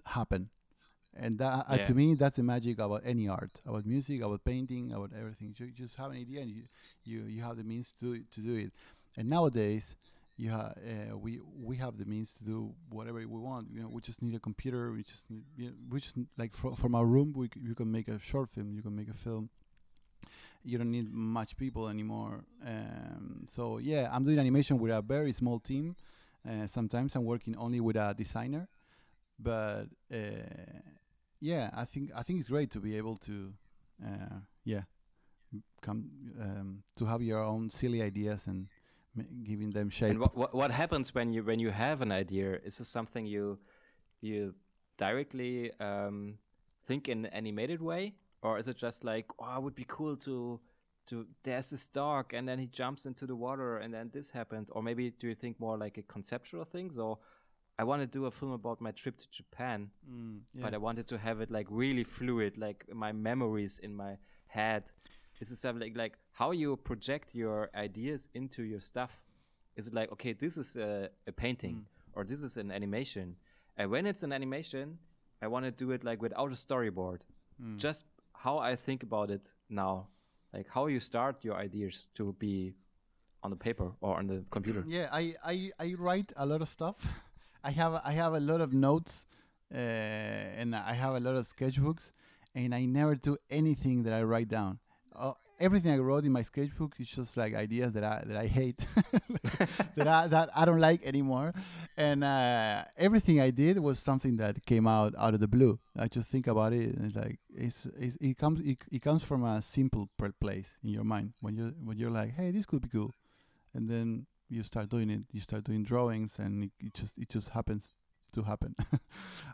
happen. 0.05 0.51
And 1.17 1.39
that, 1.39 1.65
uh, 1.69 1.77
Yeah. 1.77 1.85
to 1.87 1.95
me, 1.95 2.15
that's 2.15 2.37
the 2.37 2.43
magic 2.45 2.79
about 2.79 3.03
any 3.05 3.29
art, 3.29 3.61
about 3.67 3.85
music, 3.87 4.21
about 4.23 4.45
painting, 4.45 4.93
about 4.93 5.13
everything. 5.13 5.55
You 5.59 5.73
just 5.73 5.97
have 5.97 6.13
an 6.13 6.19
idea 6.19 6.43
and 6.43 6.51
you, 6.51 6.63
you, 7.05 7.23
you 7.25 7.43
have 7.43 7.57
the 7.57 7.65
means 7.65 7.93
to 8.01 8.23
to 8.35 8.41
do 8.41 8.55
it. 8.55 8.73
And 9.17 9.29
nowadays, 9.29 9.97
you 10.39 10.51
ha- 10.53 10.75
uh, 10.79 11.19
we 11.19 11.41
we 11.71 11.77
have 11.79 11.99
the 11.99 12.07
means 12.07 12.35
to 12.37 12.45
do 12.45 12.75
whatever 12.91 13.19
we 13.19 13.27
want. 13.27 13.69
You 13.75 13.83
know, 13.83 13.91
we 13.91 14.01
just 14.03 14.23
need 14.23 14.35
a 14.37 14.41
computer. 14.41 14.93
We 14.93 15.05
just 15.05 15.31
need, 15.31 15.45
you 15.57 15.67
know, 15.69 15.75
we 15.91 16.01
just 16.01 16.17
like 16.39 16.57
fro- 16.57 16.77
from 16.77 16.95
our 16.95 17.07
room, 17.07 17.35
we 17.37 17.49
c- 17.49 17.61
you 17.63 17.75
can 17.75 17.91
make 17.93 18.09
a 18.09 18.19
short 18.21 18.51
film. 18.51 18.75
You 18.77 18.83
can 18.83 18.97
make 18.97 19.11
a 19.11 19.15
film 19.15 19.51
you 20.65 20.79
don't 20.79 20.91
need 20.91 21.13
much 21.13 21.57
people 21.57 21.89
anymore. 21.89 22.45
Um, 22.67 23.45
so 23.49 23.79
yeah, 23.79 24.09
I'm 24.13 24.25
doing 24.25 24.39
animation 24.39 24.79
with 24.79 24.93
a 24.93 25.03
very 25.03 25.33
small 25.33 25.59
team. 25.59 25.97
Uh, 26.49 26.67
sometimes 26.67 27.15
I'm 27.15 27.25
working 27.25 27.57
only 27.57 27.81
with 27.81 27.97
a 27.97 28.15
designer, 28.17 28.69
but 29.39 29.87
uh, 30.13 30.17
yeah, 31.41 31.71
I 31.75 31.85
think 31.85 32.11
I 32.15 32.23
think 32.23 32.41
it's 32.41 32.49
great 32.49 32.71
to 32.73 32.81
be 32.81 32.97
able 32.97 33.17
to, 33.19 33.53
uh, 34.05 34.41
yeah, 34.65 34.83
come 35.83 36.11
um, 36.41 36.83
to 36.97 37.07
have 37.07 37.23
your 37.23 37.43
own 37.43 37.71
silly 37.71 38.03
ideas 38.03 38.47
and 38.47 38.69
giving 39.45 39.71
them 39.71 39.91
shape. 39.91 40.11
and 40.11 40.21
what, 40.21 40.55
what 40.55 40.71
happens 40.71 41.15
when 41.15 41.33
you 41.33 41.43
when 41.45 41.59
you 41.59 41.71
have 41.71 42.03
an 42.03 42.13
idea 42.13 42.59
is 42.65 42.79
this 42.79 42.89
something 42.89 43.27
you 43.27 43.59
you 44.21 44.55
directly 44.97 45.71
um, 45.81 46.39
think 46.87 47.09
in 47.09 47.25
an 47.25 47.33
animated 47.33 47.81
way 47.81 48.15
or 48.43 48.59
is 48.59 48.69
it 48.69 48.77
just 48.77 49.05
like 49.05 49.27
oh 49.39 49.57
it 49.57 49.63
would 49.63 49.75
be 49.75 49.85
cool 49.89 50.17
to 50.17 50.61
to 51.07 51.27
there's 51.43 51.71
this 51.71 51.89
dog 51.89 52.35
and 52.35 52.47
then 52.49 52.59
he 52.59 52.67
jumps 52.67 53.07
into 53.07 53.27
the 53.27 53.35
water 53.35 53.79
and 53.79 53.93
then 53.95 54.11
this 54.13 54.31
happened 54.31 54.69
or 54.73 54.83
maybe 54.83 55.11
do 55.11 55.27
you 55.29 55.35
think 55.35 55.59
more 55.59 55.77
like 55.79 55.97
a 55.99 56.03
conceptual 56.03 56.65
things 56.65 56.99
or 56.99 57.19
I 57.81 57.85
want 57.85 58.03
to 58.03 58.07
do 58.09 58.27
a 58.27 58.31
film 58.31 58.53
about 58.53 58.81
my 58.81 58.91
trip 58.91 59.17
to 59.19 59.31
Japan 59.31 59.91
Mm, 60.11 60.41
yeah. 60.55 60.63
but 60.65 60.75
I 60.75 60.79
wanted 60.79 61.07
to 61.09 61.19
have 61.19 61.41
it 61.41 61.51
like 61.51 61.67
really 61.71 62.03
fluid, 62.05 62.59
like 62.59 62.85
my 62.93 63.13
memories 63.13 63.79
in 63.79 63.95
my 63.95 64.19
head. 64.49 64.83
Is 65.41 65.59
something 65.59 65.81
like, 65.81 65.97
like 65.97 66.19
how 66.33 66.51
you 66.51 66.77
project 66.77 67.35
your 67.35 67.71
ideas 67.75 68.29
into 68.35 68.63
your 68.65 68.81
stuff. 68.81 69.25
Is 69.77 69.87
it 69.87 69.95
like 69.95 70.11
okay, 70.13 70.33
this 70.33 70.57
is 70.59 70.77
a, 70.77 71.11
a 71.27 71.33
painting 71.33 71.87
or 72.15 72.25
this 72.25 72.43
is 72.43 72.57
an 72.57 72.71
animation, 72.73 73.37
and 73.77 73.91
when 73.91 74.07
it's 74.07 74.23
an 74.25 74.33
animation, 74.33 74.99
I 75.41 75.47
want 75.47 75.65
to 75.65 75.71
do 75.71 75.93
it 75.93 76.03
like 76.05 76.21
without 76.21 76.51
a 76.51 76.57
storyboard, 76.57 77.21
just 77.77 78.05
how 78.35 78.59
I 78.59 78.75
think 78.77 79.03
about 79.05 79.31
it 79.31 79.55
now, 79.69 80.09
like 80.53 80.67
how 80.69 80.87
you 80.87 81.01
start 81.01 81.45
your 81.45 81.57
ideas 81.57 82.07
to 82.15 82.33
be 82.39 82.75
on 83.43 83.51
the 83.51 83.57
paper 83.57 83.93
or 84.01 84.17
on 84.17 84.27
the 84.27 84.45
computer. 84.51 84.85
Yeah, 84.87 85.09
I, 85.13 85.35
I, 85.45 85.71
I 85.79 85.95
write 85.99 86.33
a 86.37 86.45
lot 86.47 86.61
of 86.63 86.69
stuff. 86.69 86.97
I 87.65 87.71
have 87.71 88.01
I 88.05 88.13
have 88.13 88.35
a 88.35 88.41
lot 88.41 88.61
of 88.61 88.73
notes, 88.73 89.27
uh, 89.73 89.77
and 89.77 90.75
I 90.75 90.95
have 90.95 91.15
a 91.15 91.21
lot 91.21 91.37
of 91.37 91.47
sketchbooks, 91.47 92.11
and 92.55 92.75
I 92.75 92.85
never 92.85 93.15
do 93.15 93.37
anything 93.51 94.03
that 94.05 94.13
I 94.13 94.23
write 94.23 94.49
down. 94.49 94.79
Uh, 95.15 95.33
everything 95.61 95.93
I 95.93 95.99
wrote 95.99 96.25
in 96.25 96.33
my 96.33 96.43
sketchbook 96.43 96.95
is 96.99 97.09
just 97.09 97.37
like 97.37 97.55
ideas 97.55 97.93
that 97.93 98.05
I 98.05 98.23
that 98.27 98.37
I 98.37 98.47
hate, 98.47 98.79
that 99.97 100.09
I 100.09 100.27
that 100.29 100.51
I 100.55 100.65
don't 100.65 100.81
like 100.81 101.05
anymore, 101.05 101.53
and 101.97 102.25
uh, 102.25 102.85
everything 102.97 103.41
I 103.41 103.51
did 103.51 103.79
was 103.79 103.99
something 103.99 104.37
that 104.37 104.65
came 104.65 104.87
out 104.87 105.15
out 105.19 105.35
of 105.35 105.41
the 105.41 105.49
blue. 105.49 105.79
I 105.97 106.09
just 106.09 106.29
think 106.29 106.47
about 106.47 106.73
it, 106.73 106.95
and 106.95 107.07
it's 107.07 107.17
like 107.17 107.39
it's, 107.55 107.87
it's 107.99 108.17
it 108.21 108.39
comes 108.39 108.61
it, 108.61 108.79
it 108.91 109.03
comes 109.03 109.23
from 109.23 109.45
a 109.45 109.61
simple 109.63 110.09
place 110.41 110.79
in 110.83 110.91
your 110.91 111.05
mind. 111.05 111.33
When 111.41 111.57
you 111.57 111.75
when 111.83 111.99
you're 111.99 112.11
like, 112.11 112.35
hey, 112.35 112.51
this 112.51 112.67
could 112.67 112.83
be 112.83 112.89
cool, 112.89 113.15
and 113.75 113.89
then 113.89 114.27
you 114.49 114.63
start 114.63 114.89
doing 114.89 115.11
it 115.11 115.21
you 115.33 115.41
start 115.41 115.65
doing 115.65 115.83
drawings 115.85 116.39
and 116.39 116.65
it, 116.65 116.71
it 116.81 116.95
just 116.95 117.19
it 117.19 117.29
just 117.29 117.51
happens 117.51 117.93
to 118.33 118.43
happen. 118.43 118.75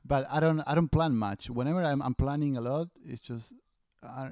But 0.05 0.27
i 0.31 0.41
don't 0.41 0.61
i 0.67 0.75
don't 0.75 0.91
plan 0.91 1.17
much. 1.17 1.51
Whenever 1.51 1.83
i'm, 1.83 2.03
I'm 2.03 2.15
planning 2.15 2.57
a 2.57 2.61
lot 2.61 2.89
it's 3.05 3.21
just 3.21 3.53
I, 4.05 4.31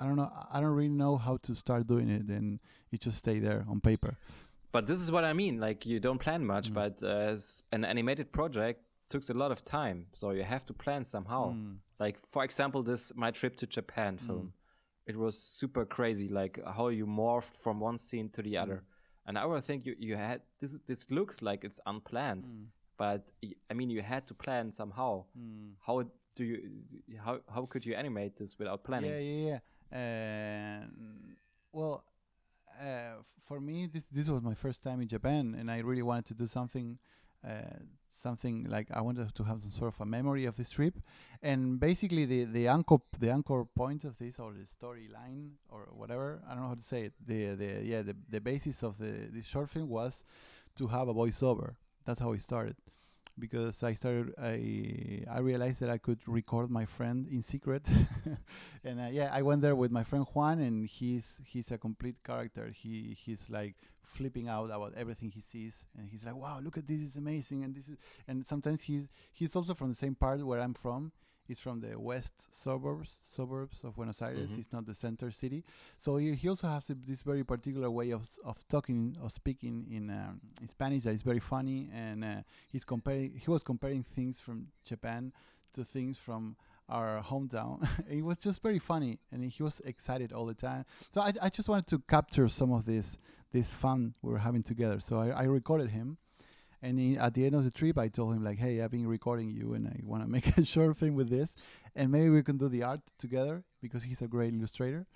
I 0.00 0.04
don't 0.06 0.16
know 0.16 0.30
i 0.52 0.60
don't 0.60 0.74
really 0.74 0.88
know 0.88 1.16
how 1.16 1.36
to 1.38 1.54
start 1.54 1.86
doing 1.86 2.08
it 2.08 2.28
and 2.28 2.60
it 2.92 3.00
just 3.00 3.18
stay 3.18 3.38
there 3.38 3.64
on 3.68 3.80
paper 3.80 4.16
But 4.72 4.86
this 4.86 5.00
is 5.00 5.10
what 5.10 5.24
I 5.24 5.32
mean. 5.32 5.58
Like 5.58 5.84
you 5.84 5.98
don't 6.00 6.18
plan 6.18 6.44
much, 6.44 6.70
mm. 6.70 6.74
but 6.74 7.02
uh, 7.02 7.06
as 7.06 7.64
an 7.72 7.84
animated 7.84 8.32
project 8.32 8.82
took 9.08 9.28
a 9.28 9.32
lot 9.32 9.50
of 9.50 9.64
time, 9.64 10.06
so 10.12 10.30
you 10.30 10.44
have 10.44 10.64
to 10.66 10.72
plan 10.72 11.02
somehow. 11.02 11.52
Mm. 11.52 11.78
Like 11.98 12.18
for 12.18 12.44
example, 12.44 12.82
this 12.82 13.12
my 13.16 13.30
trip 13.30 13.56
to 13.56 13.66
Japan 13.66 14.16
mm. 14.16 14.26
film. 14.26 14.52
It 15.06 15.16
was 15.16 15.36
super 15.36 15.84
crazy, 15.84 16.28
like 16.28 16.60
how 16.64 16.88
you 16.88 17.04
morphed 17.04 17.56
from 17.56 17.80
one 17.80 17.98
scene 17.98 18.28
to 18.30 18.42
the 18.42 18.56
other. 18.56 18.84
And 19.26 19.36
I 19.36 19.44
would 19.44 19.64
think 19.64 19.84
you 19.86 19.96
you 19.98 20.16
had 20.16 20.42
this. 20.60 20.80
This 20.86 21.10
looks 21.10 21.42
like 21.42 21.64
it's 21.64 21.80
unplanned, 21.86 22.48
but 22.96 23.30
I 23.70 23.74
mean 23.74 23.90
you 23.90 24.02
had 24.02 24.24
to 24.26 24.34
plan 24.34 24.72
somehow. 24.72 25.24
How 25.84 26.04
do 26.40 26.46
you? 26.50 26.58
How 27.26 27.34
how 27.54 27.66
could 27.66 27.84
you 27.88 27.94
animate 27.94 28.34
this 28.40 28.58
without 28.58 28.80
planning? 28.82 29.10
Yeah, 29.10 29.22
yeah, 29.30 29.42
yeah. 29.50 29.60
Um, 30.00 31.36
well, 31.72 32.04
uh, 32.80 33.16
for 33.46 33.60
me, 33.60 33.76
this 33.92 34.04
this 34.10 34.28
was 34.28 34.42
my 34.42 34.54
first 34.54 34.82
time 34.82 35.00
in 35.04 35.08
Japan, 35.16 35.54
and 35.58 35.70
I 35.70 35.78
really 35.88 36.06
wanted 36.10 36.26
to 36.30 36.34
do 36.42 36.46
something, 36.46 36.98
uh, 37.46 37.78
something 38.08 38.54
like 38.74 38.86
I 38.98 39.00
wanted 39.02 39.34
to 39.34 39.42
have 39.44 39.60
some 39.60 39.74
sort 39.80 39.92
of 39.94 40.00
a 40.00 40.06
memory 40.06 40.46
of 40.46 40.56
this 40.56 40.70
trip, 40.70 40.94
and 41.42 41.78
basically 41.88 42.24
the 42.32 42.40
the 42.56 42.68
anchor 42.76 42.98
the 43.24 43.30
anchor 43.30 43.60
point 43.82 44.04
of 44.04 44.14
this 44.22 44.38
or 44.38 44.50
the 44.60 44.66
storyline 44.76 45.42
or 45.68 45.82
whatever 46.00 46.28
I 46.46 46.50
don't 46.54 46.62
know 46.62 46.72
how 46.74 46.80
to 46.84 46.90
say 46.94 47.02
it. 47.08 47.14
The 47.30 47.40
the 47.62 47.70
yeah 47.92 48.02
the 48.08 48.16
the 48.34 48.40
basis 48.40 48.82
of 48.82 48.92
the 49.02 49.12
this 49.36 49.46
short 49.46 49.68
film 49.68 49.88
was 49.88 50.24
to 50.78 50.86
have 50.86 51.06
a 51.08 51.14
voiceover. 51.22 51.68
That's 52.06 52.20
how 52.24 52.32
it 52.32 52.42
started 52.42 52.76
because 53.40 53.82
I 53.82 53.94
started 53.94 54.34
I 54.40 55.24
I 55.30 55.40
realized 55.40 55.80
that 55.80 55.90
I 55.90 55.98
could 55.98 56.20
record 56.26 56.70
my 56.70 56.84
friend 56.84 57.26
in 57.28 57.42
secret, 57.42 57.88
and 58.84 59.00
uh, 59.00 59.08
yeah, 59.10 59.30
I 59.32 59.42
went 59.42 59.62
there 59.62 59.74
with 59.74 59.90
my 59.90 60.04
friend 60.04 60.26
Juan, 60.32 60.60
and 60.60 60.86
he's 60.86 61.38
he's 61.44 61.70
a 61.70 61.78
complete 61.78 62.16
character. 62.24 62.70
He 62.72 63.16
he's 63.18 63.48
like 63.50 63.76
flipping 64.04 64.48
out 64.48 64.70
about 64.70 64.94
everything 64.96 65.30
he 65.30 65.40
sees, 65.40 65.84
and 65.96 66.08
he's 66.08 66.24
like, 66.24 66.36
"Wow, 66.36 66.60
look 66.60 66.76
at 66.78 66.86
this! 66.86 67.00
is 67.00 67.16
amazing!" 67.16 67.64
And 67.64 67.74
this 67.74 67.88
is 67.88 67.96
and 68.28 68.44
sometimes 68.44 68.82
he's 68.82 69.08
he's 69.32 69.56
also 69.56 69.74
from 69.74 69.88
the 69.88 69.94
same 69.94 70.14
part 70.14 70.44
where 70.44 70.60
I'm 70.60 70.74
from. 70.74 71.12
He's 71.50 71.58
from 71.58 71.80
the 71.80 71.98
west 71.98 72.36
suburbs 72.54 73.12
suburbs 73.36 73.82
of 73.82 73.96
Buenos 73.96 74.22
Aires. 74.22 74.50
Mhm. 74.52 74.56
He's 74.58 74.72
not 74.72 74.86
the 74.86 74.94
center 74.94 75.30
city, 75.32 75.64
so 75.98 76.16
he, 76.16 76.34
he 76.36 76.48
also 76.48 76.68
has 76.68 76.88
a- 76.90 76.94
this 77.10 77.22
very 77.22 77.42
particular 77.44 77.90
way 77.90 78.12
of 78.12 78.22
of 78.44 78.56
talking 78.68 79.16
of 79.20 79.32
speaking 79.32 79.76
in 79.90 80.10
um, 80.10 80.40
in 80.62 80.68
Spanish 80.68 81.02
that 81.04 81.14
is 81.14 81.22
very 81.22 81.40
funny 81.40 81.90
and. 81.92 82.24
Uh, 82.24 82.42
he's 82.72 82.84
comparing 82.84 83.32
he 83.44 83.50
was 83.50 83.62
comparing 83.64 84.04
things 84.16 84.40
from 84.40 84.68
Japan 84.84 85.32
to 85.74 85.84
things 85.84 86.18
from 86.18 86.54
our 86.88 87.20
hometown. 87.30 87.76
it 88.18 88.22
was 88.22 88.38
just 88.38 88.62
very 88.62 88.78
funny 88.78 89.18
and 89.32 89.38
he 89.56 89.62
was 89.62 89.80
excited 89.92 90.32
all 90.32 90.46
the 90.46 90.54
time. 90.68 90.84
So 91.12 91.20
I, 91.20 91.32
I 91.46 91.48
just 91.48 91.68
wanted 91.68 91.86
to 91.88 91.98
capture 92.16 92.48
some 92.48 92.70
of 92.72 92.84
this 92.84 93.18
this 93.52 93.68
fun 93.70 94.14
we 94.22 94.28
were 94.32 94.38
having 94.48 94.62
together. 94.62 95.00
So 95.00 95.12
I, 95.24 95.28
I 95.42 95.44
recorded 95.60 95.90
him 95.90 96.16
and 96.82 96.98
he, 96.98 97.16
at 97.16 97.34
the 97.34 97.46
end 97.46 97.54
of 97.54 97.64
the 97.64 97.70
trip 97.70 97.98
I 97.98 98.08
told 98.08 98.34
him 98.34 98.44
like, 98.44 98.58
hey, 98.58 98.80
I've 98.80 98.90
been 98.90 99.06
recording 99.06 99.50
you 99.50 99.74
and 99.74 99.86
I 99.88 100.00
want 100.04 100.22
to 100.22 100.28
make 100.36 100.56
a 100.56 100.64
short 100.64 100.96
film 100.96 101.14
with 101.14 101.30
this 101.30 101.54
and 101.94 102.10
maybe 102.10 102.30
we 102.30 102.42
can 102.42 102.56
do 102.56 102.68
the 102.68 102.82
art 102.82 103.00
together 103.18 103.64
because 103.80 104.04
he's 104.04 104.22
a 104.22 104.28
great 104.28 104.54
illustrator. 104.54 105.06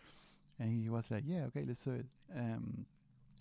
And 0.59 0.71
he 0.71 0.89
was 0.89 1.11
like, 1.11 1.25
yeah, 1.27 1.45
okay, 1.47 1.65
let's 1.67 1.83
do 1.83 1.93
it. 1.93 2.07
Um, 2.37 2.87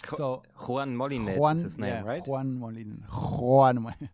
Ju- 0.09 0.15
so 0.15 0.43
Juan 0.67 0.95
Molinet 0.95 1.37
Juan, 1.37 1.53
is 1.55 1.61
his 1.61 1.77
name, 1.77 1.89
yeah, 1.89 2.03
right? 2.03 2.27
Juan 2.27 2.59
Molina. 2.59 2.95
Juan 3.11 3.75
Molina. 3.75 4.09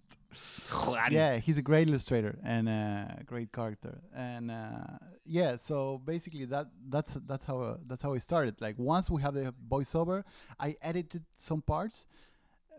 Juan. 0.86 1.12
Yeah, 1.12 1.38
he's 1.38 1.58
a 1.58 1.62
great 1.62 1.90
illustrator 1.90 2.38
and 2.44 2.70
a 2.70 3.24
great 3.26 3.52
character. 3.52 4.02
And 4.16 4.52
uh, 4.52 4.98
yeah, 5.26 5.58
so 5.58 6.02
basically 6.04 6.46
that 6.46 6.68
that's 6.90 7.14
that's 7.26 7.46
how 7.46 7.62
uh, 7.62 7.78
that's 7.88 8.04
how 8.04 8.14
it 8.14 8.22
started. 8.22 8.62
Like 8.62 8.78
once 8.78 9.10
we 9.10 9.22
have 9.22 9.34
the 9.34 9.54
voiceover, 9.68 10.24
I 10.60 10.76
edited 10.82 11.24
some 11.38 11.62
parts, 11.62 12.06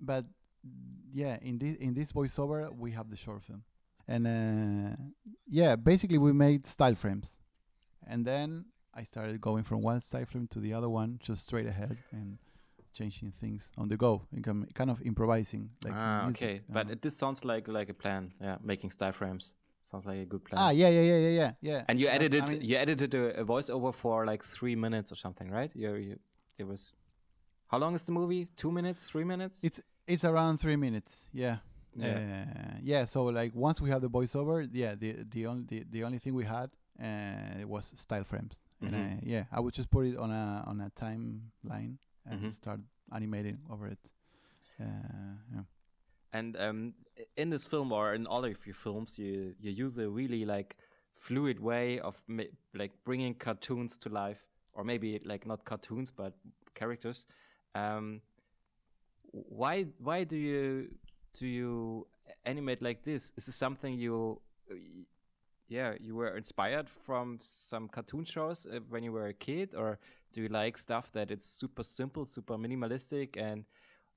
but 0.00 0.26
yeah, 1.12 1.38
in 1.42 1.58
this 1.58 1.76
in 1.76 1.94
this 1.94 2.12
voiceover 2.12 2.74
we 2.76 2.92
have 2.92 3.10
the 3.10 3.16
short 3.16 3.42
film. 3.42 3.62
And 4.08 4.26
uh, 4.26 4.96
yeah, 5.46 5.76
basically 5.76 6.18
we 6.18 6.32
made 6.32 6.66
style 6.66 6.94
frames, 6.94 7.38
and 8.06 8.24
then 8.24 8.64
I 8.92 9.04
started 9.04 9.40
going 9.40 9.64
from 9.64 9.82
one 9.82 10.00
style 10.00 10.24
frame 10.24 10.48
to 10.48 10.58
the 10.58 10.72
other 10.74 10.88
one, 10.88 11.20
just 11.22 11.46
straight 11.46 11.66
ahead 11.66 11.96
and 12.10 12.38
changing 12.92 13.32
things 13.40 13.70
on 13.78 13.88
the 13.88 13.96
go, 13.96 14.22
kind 14.74 14.90
of 14.90 15.00
improvising. 15.02 15.70
Like 15.84 15.94
ah, 15.94 16.24
music, 16.24 16.42
okay. 16.42 16.60
But 16.68 16.88
know. 16.88 16.94
this 17.00 17.16
sounds 17.16 17.44
like 17.44 17.68
like 17.68 17.88
a 17.88 17.94
plan. 17.94 18.32
Yeah, 18.40 18.56
making 18.62 18.90
style 18.90 19.12
frames 19.12 19.56
sounds 19.82 20.06
like 20.06 20.18
a 20.18 20.24
good 20.24 20.44
plan. 20.44 20.60
Ah, 20.60 20.70
yeah, 20.70 20.88
yeah, 20.88 21.00
yeah, 21.02 21.18
yeah, 21.18 21.28
yeah, 21.28 21.52
yeah. 21.60 21.84
and 21.88 21.98
you 21.98 22.06
That's- 22.06 22.20
edited 22.20 22.48
I 22.48 22.52
mean, 22.52 22.62
you 22.62 22.76
edited 22.76 23.14
a, 23.14 23.40
a 23.40 23.44
voiceover 23.44 23.94
for 23.94 24.26
like 24.26 24.44
three 24.44 24.76
minutes 24.76 25.12
or 25.12 25.16
something, 25.16 25.50
right? 25.50 25.72
You, 25.74 25.94
you 25.94 26.18
there 26.56 26.66
was 26.66 26.92
how 27.68 27.78
long 27.78 27.94
is 27.94 28.04
the 28.04 28.12
movie? 28.12 28.48
Two 28.56 28.72
minutes? 28.72 29.08
Three 29.08 29.24
minutes? 29.24 29.62
it's 29.62 29.80
it's 30.06 30.24
around 30.24 30.58
three 30.58 30.76
minutes. 30.76 31.28
Yeah. 31.32 31.58
yeah. 31.94 32.18
Uh, 32.18 32.76
yeah. 32.82 33.04
So 33.06 33.24
like 33.24 33.54
once 33.54 33.80
we 33.80 33.90
have 33.90 34.00
the 34.02 34.10
voiceover, 34.10 34.68
yeah, 34.72 34.94
the 34.94 35.24
the 35.30 35.46
only 35.46 35.64
the, 35.68 35.84
the 35.90 36.04
only 36.04 36.18
thing 36.18 36.34
we 36.34 36.44
had 36.44 36.70
uh, 37.02 37.66
was 37.66 37.92
style 37.96 38.24
frames, 38.24 38.58
and 38.80 38.94
Mhm. 38.94 39.00
I, 39.00 39.18
yeah, 39.22 39.44
I 39.52 39.60
would 39.60 39.74
just 39.74 39.90
put 39.90 40.06
it 40.06 40.16
on 40.16 40.30
a 40.30 40.64
on 40.66 40.80
a 40.80 40.90
timeline 40.90 41.98
and 42.26 42.40
Mhm. 42.42 42.52
start 42.52 42.80
animating 43.12 43.58
over 43.70 43.86
it. 43.88 43.98
Uh, 44.80 44.84
yeah. 45.54 45.64
And 46.32 46.56
um, 46.56 46.94
in 47.36 47.50
this 47.50 47.66
film 47.66 47.92
or 47.92 48.14
in 48.14 48.26
all 48.26 48.44
of 48.44 48.66
your 48.66 48.74
films, 48.74 49.18
you 49.18 49.54
you 49.60 49.70
use 49.84 49.98
a 49.98 50.08
really 50.08 50.44
like 50.44 50.76
fluid 51.12 51.58
way 51.60 51.98
of 52.00 52.22
ma- 52.28 52.52
like 52.72 52.92
bringing 53.04 53.34
cartoons 53.38 53.98
to 53.98 54.08
life, 54.08 54.46
or 54.72 54.84
maybe 54.84 55.20
like 55.24 55.46
not 55.46 55.64
cartoons 55.64 56.10
but 56.12 56.34
characters. 56.74 57.26
Um, 57.74 58.20
why 59.32 59.86
why 59.98 60.24
do 60.24 60.36
you 60.36 60.90
do 61.34 61.46
you 61.46 62.06
animate 62.44 62.82
like 62.82 63.02
this? 63.02 63.32
Is 63.36 63.46
this 63.46 63.54
something 63.54 63.94
you 63.94 64.40
yeah 65.68 65.94
you 66.00 66.16
were 66.16 66.36
inspired 66.36 66.88
from 66.88 67.38
some 67.40 67.88
cartoon 67.88 68.24
shows 68.24 68.66
uh, 68.66 68.80
when 68.88 69.02
you 69.02 69.12
were 69.12 69.26
a 69.26 69.34
kid, 69.34 69.74
or 69.74 69.98
do 70.32 70.42
you 70.42 70.48
like 70.48 70.78
stuff 70.78 71.12
that 71.12 71.30
it's 71.30 71.46
super 71.46 71.82
simple, 71.82 72.24
super 72.24 72.56
minimalistic 72.56 73.36
and 73.36 73.64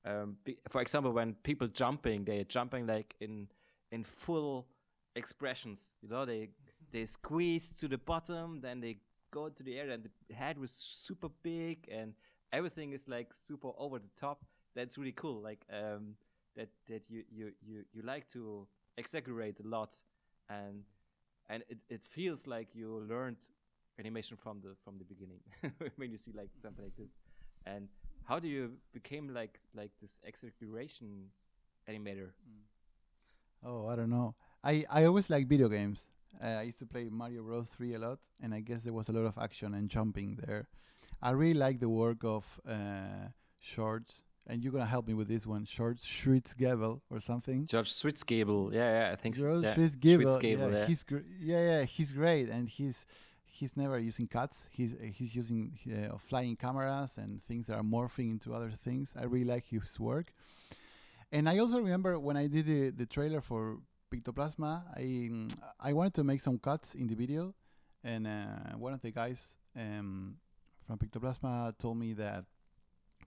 um, 0.06 0.38
for 0.70 0.82
example, 0.82 1.12
when 1.12 1.34
people 1.44 1.68
jumping, 1.68 2.26
they're 2.26 2.44
jumping 2.44 2.86
like 2.86 3.16
in 3.22 3.48
in 3.92 4.04
full 4.04 4.68
expressions. 5.16 5.94
You 6.02 6.10
know, 6.10 6.26
they 6.26 6.50
they 6.92 7.06
squeeze 7.06 7.74
to 7.76 7.88
the 7.88 7.98
bottom, 7.98 8.60
then 8.62 8.82
they 8.82 8.98
go 9.32 9.50
to 9.50 9.64
the 9.64 9.78
air, 9.80 9.90
and 9.90 10.10
the 10.28 10.34
head 10.34 10.58
was 10.58 10.72
super 10.72 11.30
big, 11.42 11.88
and 11.92 12.14
everything 12.52 12.92
is 12.94 13.08
like 13.08 13.34
super 13.34 13.72
over 13.78 14.00
the 14.00 14.10
top. 14.16 14.44
That's 14.76 14.98
really 14.98 15.12
cool. 15.12 15.42
Like 15.42 15.66
um, 15.72 16.16
that 16.56 16.70
that 16.88 17.10
you 17.10 17.24
you 17.32 17.52
you 17.62 17.84
you 17.94 18.02
like 18.02 18.28
to 18.30 18.68
exaggerate 18.98 19.60
a 19.60 19.68
lot, 19.68 19.96
and 20.50 20.84
and 21.50 21.64
it, 21.70 21.78
it 21.90 22.04
feels 22.04 22.48
like 22.48 22.70
you 22.74 23.06
learned 23.10 23.38
animation 24.00 24.38
from 24.38 24.60
the 24.62 24.76
from 24.84 24.98
the 24.98 25.06
beginning 25.06 25.40
when 25.98 26.12
you 26.12 26.18
see 26.18 26.32
like 26.34 26.50
something 26.60 26.84
like 26.84 26.96
this. 26.98 27.16
And 27.66 27.88
how 28.24 28.40
do 28.40 28.48
you 28.48 28.74
became 28.94 29.34
like 29.34 29.60
like 29.74 29.92
this 30.02 30.20
exaggeration 30.24 31.30
animator? 31.90 32.32
Oh, 33.66 33.88
I 33.88 33.96
don't 33.96 34.10
know. 34.10 34.36
I, 34.64 34.86
I 34.90 35.06
always 35.06 35.30
like 35.30 35.48
video 35.48 35.70
games. 35.70 36.08
Uh, 36.44 36.48
I 36.48 36.62
used 36.64 36.80
to 36.80 36.86
play 36.86 37.08
Mario 37.10 37.44
Bros. 37.44 37.70
3 37.70 37.94
a 37.94 38.00
lot, 38.00 38.20
and 38.42 38.54
I 38.54 38.60
guess 38.60 38.84
there 38.84 38.94
was 38.94 39.08
a 39.08 39.14
lot 39.14 39.26
of 39.26 39.38
action 39.38 39.74
and 39.74 39.90
jumping 39.90 40.40
there. 40.46 40.68
I 41.22 41.32
really 41.32 41.54
like 41.54 41.80
the 41.80 41.90
work 41.90 42.24
of 42.24 42.60
uh, 42.68 43.30
Shorts, 43.60 44.22
and 44.48 44.64
you're 44.64 44.74
gonna 44.74 44.86
help 44.86 45.08
me 45.08 45.14
with 45.14 45.28
this 45.28 45.46
one. 45.46 45.66
Shorts 45.66 46.06
Schwizgebel 46.06 47.02
or 47.10 47.20
something. 47.20 47.66
George 47.66 47.92
Schwizgebel, 47.92 48.74
yeah, 48.74 49.08
yeah, 49.08 49.14
I 49.14 49.16
think 49.16 49.36
so. 49.36 49.44
George 49.44 49.64
Yeah. 49.64 49.76
Schwizgebel, 49.76 50.38
Schwizgebel, 50.38 50.72
yeah, 50.72 50.78
yeah. 50.80 50.86
he's 50.88 51.04
gr- 51.04 51.28
yeah, 51.40 51.62
yeah, 51.80 51.84
he's 51.84 52.12
great, 52.12 52.50
and 52.50 52.68
he's 52.68 53.06
he's 53.46 53.78
never 53.78 54.00
using 54.00 54.28
cuts. 54.28 54.70
He's 54.72 54.94
uh, 54.94 54.98
he's 55.14 55.36
using 55.36 55.78
uh, 55.88 56.18
flying 56.18 56.56
cameras 56.56 57.18
and 57.18 57.44
things 57.46 57.68
that 57.68 57.76
are 57.76 57.84
morphing 57.84 58.32
into 58.32 58.54
other 58.54 58.72
things. 58.72 59.14
I 59.18 59.24
really 59.26 59.46
like 59.46 59.66
his 59.68 60.00
work, 60.00 60.34
and 61.32 61.48
I 61.50 61.58
also 61.60 61.78
remember 61.80 62.20
when 62.20 62.38
I 62.38 62.48
did 62.48 62.66
the, 62.66 62.90
the 62.90 63.06
trailer 63.06 63.42
for 63.42 63.78
Pictoplasma, 64.14 64.84
I 64.96 65.48
I 65.80 65.94
wanted 65.94 66.14
to 66.16 66.24
make 66.24 66.42
some 66.42 66.58
cuts 66.60 66.96
in 66.96 67.08
the 67.08 67.16
video, 67.16 67.54
and 68.04 68.28
uh, 68.28 68.78
one 68.78 68.94
of 68.94 69.02
the 69.02 69.12
guys 69.12 69.56
um, 69.76 70.36
from 70.86 70.98
Pictoplasma 70.98 71.78
told 71.78 71.98
me 71.98 72.14
that 72.14 72.46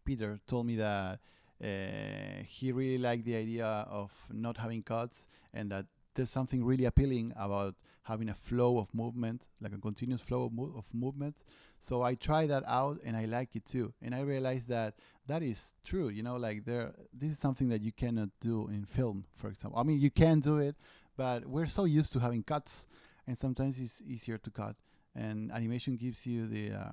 Peter 0.06 0.38
told 0.46 0.64
me 0.64 0.76
that 0.76 1.18
uh, 1.62 2.42
he 2.46 2.72
really 2.72 2.98
liked 2.98 3.24
the 3.24 3.36
idea 3.36 3.66
of 3.66 4.10
not 4.32 4.56
having 4.56 4.82
cuts 4.82 5.26
and 5.52 5.70
that 5.70 5.86
there's 6.14 6.30
something 6.30 6.64
really 6.64 6.86
appealing 6.86 7.32
about 7.36 7.74
having 8.04 8.28
a 8.28 8.34
flow 8.34 8.78
of 8.78 8.92
movement, 8.94 9.42
like 9.60 9.72
a 9.72 9.78
continuous 9.78 10.22
flow 10.22 10.44
of, 10.44 10.52
mo- 10.52 10.72
of 10.76 10.84
movement. 10.94 11.34
So 11.80 12.02
I 12.02 12.14
tried 12.14 12.50
that 12.50 12.62
out 12.66 13.00
and 13.04 13.16
I 13.16 13.24
like 13.26 13.54
it 13.54 13.66
too. 13.66 13.92
And 14.00 14.14
I 14.14 14.20
realized 14.20 14.68
that 14.68 14.94
that 15.26 15.42
is 15.42 15.74
true. 15.84 16.08
You 16.08 16.22
know, 16.22 16.36
like 16.36 16.64
there, 16.64 16.92
this 17.12 17.30
is 17.30 17.38
something 17.38 17.68
that 17.68 17.82
you 17.82 17.92
cannot 17.92 18.30
do 18.40 18.68
in 18.68 18.84
film, 18.84 19.24
for 19.34 19.48
example. 19.48 19.78
I 19.78 19.82
mean, 19.82 20.00
you 20.00 20.10
can 20.10 20.40
do 20.40 20.58
it, 20.58 20.76
but 21.16 21.44
we're 21.46 21.66
so 21.66 21.84
used 21.84 22.12
to 22.12 22.20
having 22.20 22.42
cuts, 22.42 22.86
and 23.26 23.36
sometimes 23.36 23.78
it's 23.78 24.02
easier 24.06 24.38
to 24.38 24.50
cut. 24.50 24.76
And 25.14 25.50
animation 25.50 25.96
gives 25.96 26.26
you 26.26 26.46
the 26.46 26.72
uh, 26.72 26.92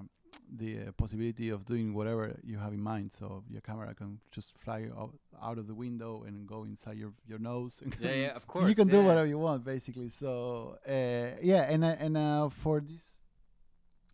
the 0.52 0.80
uh, 0.88 0.92
possibility 0.94 1.50
of 1.50 1.66
doing 1.66 1.94
whatever 1.94 2.38
you 2.44 2.58
have 2.58 2.74
in 2.74 2.82
mind. 2.82 3.12
So 3.12 3.44
your 3.50 3.62
camera 3.62 3.94
can 3.96 4.20
just 4.32 4.58
fly 4.58 4.88
out, 4.98 5.14
out 5.42 5.58
of 5.58 5.68
the 5.68 5.74
window 5.76 6.24
and 6.28 6.48
go 6.48 6.64
inside 6.64 6.98
your 6.98 7.14
your 7.28 7.40
nose. 7.40 7.82
Yeah, 8.00 8.12
yeah, 8.14 8.28
of 8.36 8.46
course. 8.48 8.70
you 8.70 8.76
can 8.76 8.88
do 8.88 9.02
whatever 9.04 9.26
you 9.28 9.38
want 9.40 9.64
basically 9.64 10.10
so 10.10 10.78
uh, 10.88 11.38
yeah 11.42 11.64
and 11.72 11.84
uh, 11.84 11.96
and 12.00 12.18
uh, 12.18 12.50
for 12.50 12.82
this 12.82 13.04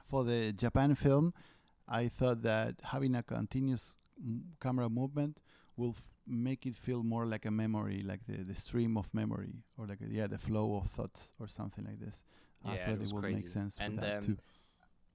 for 0.08 0.24
the 0.24 0.52
japan 0.54 0.96
film 0.96 1.34
i 1.88 2.08
thought 2.08 2.42
that 2.42 2.76
having 2.84 3.16
a 3.16 3.24
continuous 3.24 3.94
m- 4.24 4.44
camera 4.60 4.90
movement 4.90 5.38
will 5.78 5.92
f- 5.92 6.08
make 6.28 6.66
it 6.66 6.76
feel 6.76 7.04
more 7.04 7.26
like 7.26 7.46
a 7.46 7.52
memory 7.52 8.02
like 8.02 8.22
the, 8.28 8.38
the 8.44 8.56
stream 8.56 8.98
of 8.98 9.12
memory 9.14 9.54
or 9.78 9.86
like 9.88 10.00
a, 10.02 10.08
yeah 10.12 10.28
the 10.28 10.38
flow 10.38 10.78
of 10.78 10.88
thoughts 10.92 11.34
or 11.40 11.48
something 11.48 11.86
like 11.86 12.00
this 12.00 12.22
i 12.66 12.74
Yeah, 12.74 12.76
it 12.76 12.86
thought 12.86 12.94
it, 12.96 13.00
was 13.02 13.14
would 13.14 13.24
make 13.24 13.34
crazy. 13.34 13.48
sense 13.48 13.76
for 13.78 13.84
And, 13.84 14.00
that 14.00 14.18
um, 14.18 14.26
too 14.26 14.38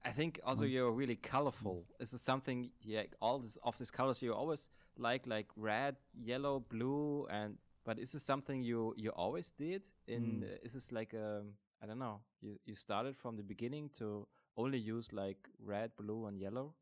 I 0.05 0.11
think 0.11 0.39
also 0.43 0.63
Mm. 0.65 0.71
you're 0.71 0.91
really 0.91 1.15
colorful. 1.17 1.85
Is 1.99 2.11
this 2.11 2.13
is 2.13 2.21
something, 2.21 2.71
yeah, 2.83 3.03
all 3.19 3.39
this 3.39 3.57
of 3.63 3.77
these 3.77 3.91
colors 3.91 4.21
you 4.21 4.33
always 4.33 4.69
like, 4.97 5.25
like 5.27 5.47
red, 5.57 5.95
yellow, 6.13 6.59
blue, 6.59 7.27
and 7.29 7.57
but 7.85 7.99
is 7.99 8.11
this 8.11 8.23
something 8.23 8.61
you 8.63 8.93
you 8.97 9.11
always 9.11 9.51
did? 9.51 9.83
In 10.07 10.23
Mm. 10.41 10.43
uh, 10.43 10.65
is 10.65 10.73
this 10.73 10.91
like 10.91 11.13
um 11.17 11.53
I 11.81 11.85
don't 11.87 11.99
know. 11.99 12.21
You 12.41 12.59
you 12.65 12.75
started 12.75 13.15
from 13.17 13.35
the 13.37 13.43
beginning 13.43 13.89
to 13.99 14.27
only 14.57 14.77
use 14.79 15.11
like 15.13 15.49
red, 15.59 15.91
blue, 15.97 16.27
and 16.27 16.39
yellow. 16.39 16.73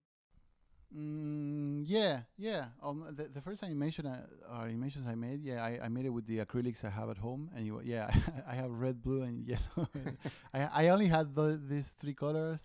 Mm, 0.96 1.84
yeah, 1.88 2.22
yeah. 2.38 2.66
Um, 2.82 3.06
the, 3.16 3.24
the 3.28 3.42
first 3.42 3.64
animation, 3.64 4.06
uh, 4.06 4.28
or 4.52 4.66
animations 4.66 5.08
I 5.08 5.16
made, 5.16 5.42
yeah, 5.44 5.64
I, 5.64 5.80
I 5.86 5.88
made 5.90 6.06
it 6.06 6.10
with 6.14 6.28
the 6.28 6.38
acrylics 6.46 6.84
I 6.86 6.92
have 6.92 7.10
at 7.10 7.18
home, 7.18 7.50
and 7.56 7.66
you, 7.66 7.82
yeah, 7.84 8.12
I 8.48 8.54
have 8.54 8.70
red, 8.70 9.02
blue, 9.02 9.24
and 9.24 9.44
yellow. 9.48 9.88
I 10.54 10.60
I 10.86 10.90
only 10.90 11.08
had 11.08 11.34
tho- 11.34 11.58
these 11.58 11.90
three 12.00 12.14
colors, 12.14 12.62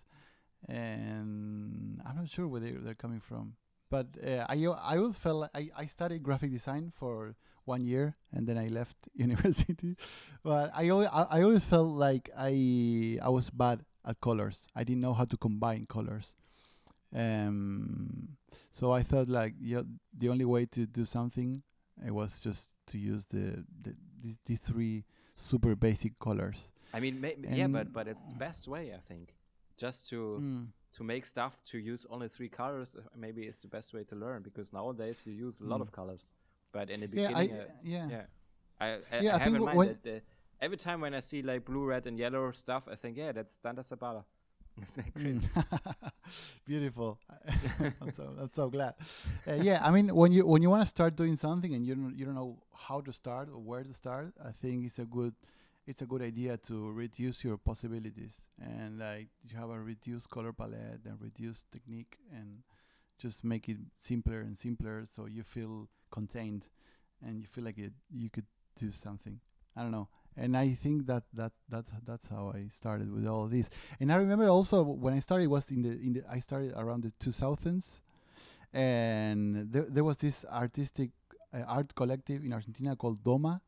and 0.67 2.01
I'm 2.05 2.15
not 2.15 2.29
sure 2.29 2.47
where 2.47 2.61
they, 2.61 2.71
they're 2.71 2.95
coming 2.95 3.19
from. 3.19 3.55
But 3.89 4.07
uh, 4.23 4.45
I 4.47 4.55
I 4.55 4.97
always 4.97 5.17
felt 5.17 5.37
like 5.41 5.51
I, 5.55 5.69
I 5.75 5.85
studied 5.87 6.21
graphic 6.21 6.51
design 6.51 6.91
for 6.93 7.35
one 7.65 7.83
year, 7.83 8.15
and 8.31 8.47
then 8.47 8.57
I 8.57 8.67
left 8.67 8.97
university. 9.15 9.95
But 10.43 10.71
I 10.75 10.89
always 10.89 11.09
I, 11.11 11.23
I 11.29 11.41
always 11.43 11.63
felt 11.63 11.89
like 11.89 12.29
I 12.37 13.17
I 13.21 13.29
was 13.29 13.49
bad 13.49 13.83
at 14.05 14.21
colors. 14.21 14.67
I 14.75 14.83
didn't 14.83 15.01
know 15.01 15.13
how 15.13 15.25
to 15.25 15.37
combine 15.37 15.85
colors 15.85 16.33
um 17.15 18.29
so 18.69 18.91
i 18.91 19.01
thought 19.01 19.27
like 19.27 19.53
yeah, 19.59 19.81
the 20.15 20.29
only 20.29 20.45
way 20.45 20.63
to 20.65 20.85
do 20.85 21.03
something 21.03 21.63
it 22.05 22.11
was 22.11 22.39
just 22.39 22.71
to 22.85 22.99
use 22.99 23.25
the, 23.25 23.65
the 23.81 23.95
these, 24.21 24.37
these 24.45 24.59
three 24.59 25.03
super 25.37 25.75
basic 25.75 26.19
colors 26.19 26.71
I 26.93 26.99
mean, 26.99 27.21
may, 27.21 27.35
yeah, 27.47 27.67
but 27.67 27.93
but 27.93 28.07
it's 28.07 28.25
the 28.25 28.35
best 28.35 28.67
way, 28.67 28.93
I 28.95 28.97
think. 28.97 29.35
Just 29.79 30.09
to 30.09 30.17
Mm. 30.41 30.67
to 30.97 31.03
make 31.03 31.25
stuff 31.25 31.53
to 31.71 31.77
use 31.77 32.05
only 32.09 32.27
three 32.29 32.49
colors, 32.49 32.95
uh, 32.95 33.01
maybe 33.15 33.41
it's 33.49 33.59
the 33.59 33.67
best 33.67 33.93
way 33.93 34.03
to 34.05 34.15
learn 34.15 34.41
because 34.43 34.73
nowadays 34.73 35.23
you 35.27 35.33
use 35.47 35.61
a 35.61 35.67
lot 35.71 35.79
Mm. 35.79 35.81
of 35.81 35.91
colors. 35.91 36.33
But 36.71 36.89
in 36.89 36.99
the 37.01 37.07
yeah 37.07 37.27
beginning, 37.27 37.51
i 37.53 37.61
uh, 37.61 37.65
yeah 37.83 38.07
yeah 38.09 38.25
i, 38.79 38.87
I, 38.87 38.97
Yeah, 39.23 39.33
I 39.33 39.35
I 39.35 39.39
have 39.45 39.55
in 39.55 39.63
mind 39.63 39.83
that 39.89 40.01
the, 40.03 40.21
every 40.61 40.77
time 40.77 40.99
when 41.01 41.13
i 41.13 41.21
see 41.21 41.41
like 41.41 41.61
blue 41.65 41.85
red 41.93 42.07
and 42.07 42.17
yellow 42.19 42.51
stuff 42.51 42.87
i 42.91 42.95
think 42.95 43.17
yeah 43.17 43.31
that's 43.33 43.57
Dante 43.63 43.81
Zaballa. 43.81 44.23
it's 44.81 44.97
like 44.97 45.13
crazy 45.13 45.47
Mm. 45.47 46.11
beautiful 46.65 47.19
i'm 48.01 48.11
so 48.13 48.23
i'm 48.41 48.51
so 48.53 48.69
glad 48.69 48.93
uh, 49.47 49.53
yeah 49.53 49.79
i 49.87 49.89
mean 49.91 50.13
when 50.15 50.31
you 50.31 50.45
when 50.45 50.61
you 50.61 50.69
want 50.69 50.83
to 50.83 50.87
start 50.89 51.15
doing 51.15 51.35
something 51.35 51.73
and 51.75 51.85
you 51.85 51.95
don't 51.95 52.15
you 52.17 52.25
don't 52.25 52.35
know 52.35 52.57
how 52.87 53.01
to 53.01 53.11
start 53.11 53.49
or 53.49 53.59
where 53.59 53.83
to 53.83 53.93
start 53.93 54.33
i 54.45 54.51
think 54.51 54.85
it's 54.85 54.99
a 54.99 55.05
good 55.05 55.33
it's 55.89 56.03
a 56.03 56.05
good 56.05 56.21
idea 56.21 56.55
to 56.55 56.91
reduce 56.91 57.43
your 57.43 57.57
possibilities 57.57 58.41
and 58.61 58.99
like 58.99 59.27
you 59.43 59.57
have 59.57 59.71
a 59.71 59.79
reduced 59.79 60.29
color 60.29 60.53
palette 60.53 61.01
and 61.03 61.19
reduced 61.19 61.65
technique 61.71 62.19
and 62.31 62.59
just 63.17 63.43
make 63.43 63.67
it 63.67 63.77
simpler 63.97 64.41
and 64.41 64.55
simpler 64.55 65.03
so 65.05 65.25
you 65.25 65.41
feel 65.41 65.89
contained 66.11 66.67
and 67.25 67.41
you 67.41 67.47
feel 67.47 67.63
like 67.63 67.79
it, 67.79 67.91
you 68.11 68.29
could 68.29 68.45
do 68.79 68.91
something. 68.91 69.39
I 69.75 69.81
don't 69.81 69.91
know. 69.91 70.07
And 70.37 70.55
i 70.55 70.73
think 70.73 71.07
that 71.07 71.23
that 71.33 71.53
that 71.69 71.85
that's 72.05 72.27
how 72.27 72.53
i 72.55 72.67
started 72.67 73.11
with 73.11 73.25
all 73.25 73.47
this. 73.47 73.71
And 73.99 74.11
I 74.11 74.17
remember 74.17 74.47
also 74.47 74.83
when 74.83 75.15
I 75.15 75.19
started 75.19 75.47
was 75.49 75.71
in 75.71 75.81
the 75.81 75.89
in 75.89 76.13
the 76.13 76.23
I 76.29 76.39
started 76.39 76.73
around 76.77 77.01
the 77.01 77.11
2000s, 77.19 78.01
and 78.73 79.71
there, 79.73 79.87
there 79.89 80.03
was 80.03 80.17
this 80.17 80.45
artistic 80.45 81.09
uh, 81.51 81.63
art 81.67 81.95
collective 81.95 82.43
in 82.43 82.53
Argentina 82.53 82.95
called 82.95 83.23
Doma, 83.23 83.59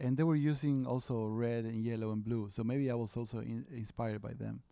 and 0.00 0.16
they 0.16 0.24
were 0.24 0.36
using 0.36 0.86
also 0.86 1.26
red 1.26 1.64
and 1.64 1.84
yellow 1.84 2.10
and 2.12 2.24
blue. 2.24 2.48
So 2.50 2.64
maybe 2.64 2.90
I 2.90 2.94
was 2.94 3.16
also 3.16 3.38
in, 3.38 3.64
inspired 3.70 4.20
by 4.22 4.32
them. 4.34 4.62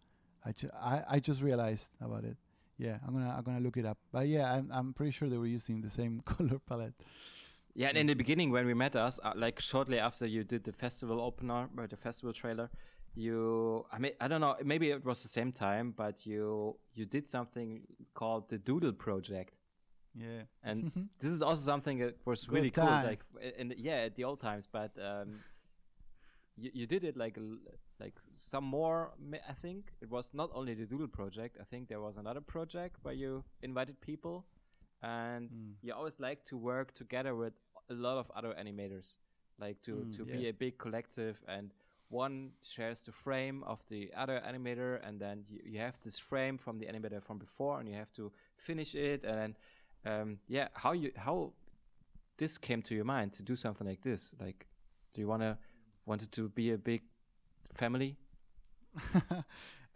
I, 0.45 0.53
ju- 0.53 0.71
I 0.75 1.03
I 1.15 1.21
just 1.21 1.43
realized 1.43 1.91
about 2.01 2.25
it. 2.25 2.37
Yeah, 2.79 2.99
I'm 3.07 3.13
gonna 3.15 3.35
I'm 3.37 3.45
gonna 3.45 3.61
look 3.61 3.77
it 3.77 3.87
up. 3.87 3.99
But 4.13 4.29
yeah, 4.29 4.53
I'm 4.55 4.71
I'm 4.73 4.93
pretty 4.95 5.13
sure 5.13 5.29
they 5.29 5.39
were 5.39 5.47
using 5.59 5.81
the 5.83 5.91
same 5.91 6.21
color 6.33 6.59
palette. 6.71 6.95
yeah 7.75 7.89
and 7.91 7.99
in 7.99 8.07
the 8.07 8.15
beginning 8.15 8.51
when 8.51 8.67
we 8.67 8.75
met 8.75 8.95
us 8.97 9.21
uh, 9.23 9.33
like 9.37 9.61
shortly 9.61 9.99
after 10.09 10.27
you 10.27 10.43
did 10.45 10.63
the 10.65 10.73
festival 10.73 11.21
opener 11.21 11.69
or 11.77 11.87
the 11.87 11.97
festival 11.97 12.33
trailer 12.33 12.69
you 13.15 13.85
i 13.93 13.99
mean 13.99 14.13
i 14.21 14.27
don't 14.31 14.41
know 14.41 14.55
maybe 14.65 14.87
it 14.91 15.05
was 15.05 15.23
the 15.23 15.29
same 15.29 15.53
time 15.53 15.93
but 16.03 16.27
you 16.27 16.77
you 16.95 17.05
did 17.17 17.27
something 17.27 17.83
called 18.15 18.49
the 18.49 18.59
doodle 18.59 18.93
project 18.93 19.53
Yeah. 20.15 20.43
and 20.63 20.91
this 21.21 21.31
is 21.31 21.43
also 21.43 21.63
something 21.65 21.99
that 21.99 22.17
was 22.25 22.49
really 22.49 22.71
cool 22.71 22.85
like 23.05 23.21
in 23.57 23.69
the, 23.69 23.79
yeah 23.79 24.07
at 24.07 24.15
the 24.17 24.25
old 24.25 24.41
times 24.41 24.67
but 24.67 24.91
um 24.99 25.45
you, 26.57 26.71
you 26.75 26.87
did 26.87 27.05
it 27.05 27.17
like 27.17 27.39
like 28.01 28.15
some 28.37 28.65
more 28.65 29.13
i 29.49 29.53
think 29.53 29.93
it 30.01 30.11
was 30.11 30.33
not 30.35 30.51
only 30.55 30.75
the 30.75 30.87
doodle 30.87 31.09
project 31.09 31.57
i 31.61 31.65
think 31.65 31.89
there 31.89 32.01
was 32.01 32.17
another 32.17 32.41
project 32.41 32.97
where 33.03 33.15
you 33.15 33.45
invited 33.63 34.01
people 34.01 34.45
and 35.03 35.51
Mm. 35.51 35.75
you 35.83 35.95
always 35.95 36.19
like 36.19 36.45
to 36.45 36.57
work 36.57 36.93
together 36.93 37.35
with 37.37 37.53
a 37.91 37.95
lot 37.95 38.19
of 38.19 38.31
other 38.35 38.53
animators 38.59 39.19
like 39.61 39.81
to 39.83 39.93
Mm, 39.93 40.17
to 40.17 40.25
be 40.25 40.49
a 40.49 40.53
big 40.53 40.77
collective 40.79 41.41
and 41.47 41.73
one 42.11 42.51
shares 42.63 43.03
the 43.03 43.13
frame 43.13 43.63
of 43.65 43.81
the 43.89 44.11
other 44.17 44.41
animator 44.45 44.99
and 45.07 45.21
then 45.21 45.45
you, 45.47 45.61
you 45.65 45.79
have 45.79 45.97
this 46.01 46.19
frame 46.19 46.59
from 46.59 46.79
the 46.79 46.87
animator 46.87 47.23
from 47.23 47.39
before 47.39 47.79
and 47.79 47.89
you 47.89 47.95
have 47.95 48.13
to 48.13 48.33
finish 48.57 48.95
it 48.95 49.25
and 49.25 49.37
then 49.39 49.57
um, 50.07 50.39
yeah 50.49 50.69
how 50.75 50.93
you 50.93 51.11
how 51.17 51.53
this 52.37 52.59
came 52.59 52.83
to 52.83 52.95
your 52.95 53.05
mind 53.05 53.33
to 53.33 53.43
do 53.43 53.57
something 53.57 53.87
like 53.87 54.01
this 54.03 54.35
like 54.41 54.67
do 55.15 55.21
you 55.21 55.27
want 55.27 55.43
to 55.43 55.57
wanted 56.07 56.31
to 56.33 56.49
be 56.51 56.73
a 56.73 56.79
big 56.79 57.03
family 57.75 58.17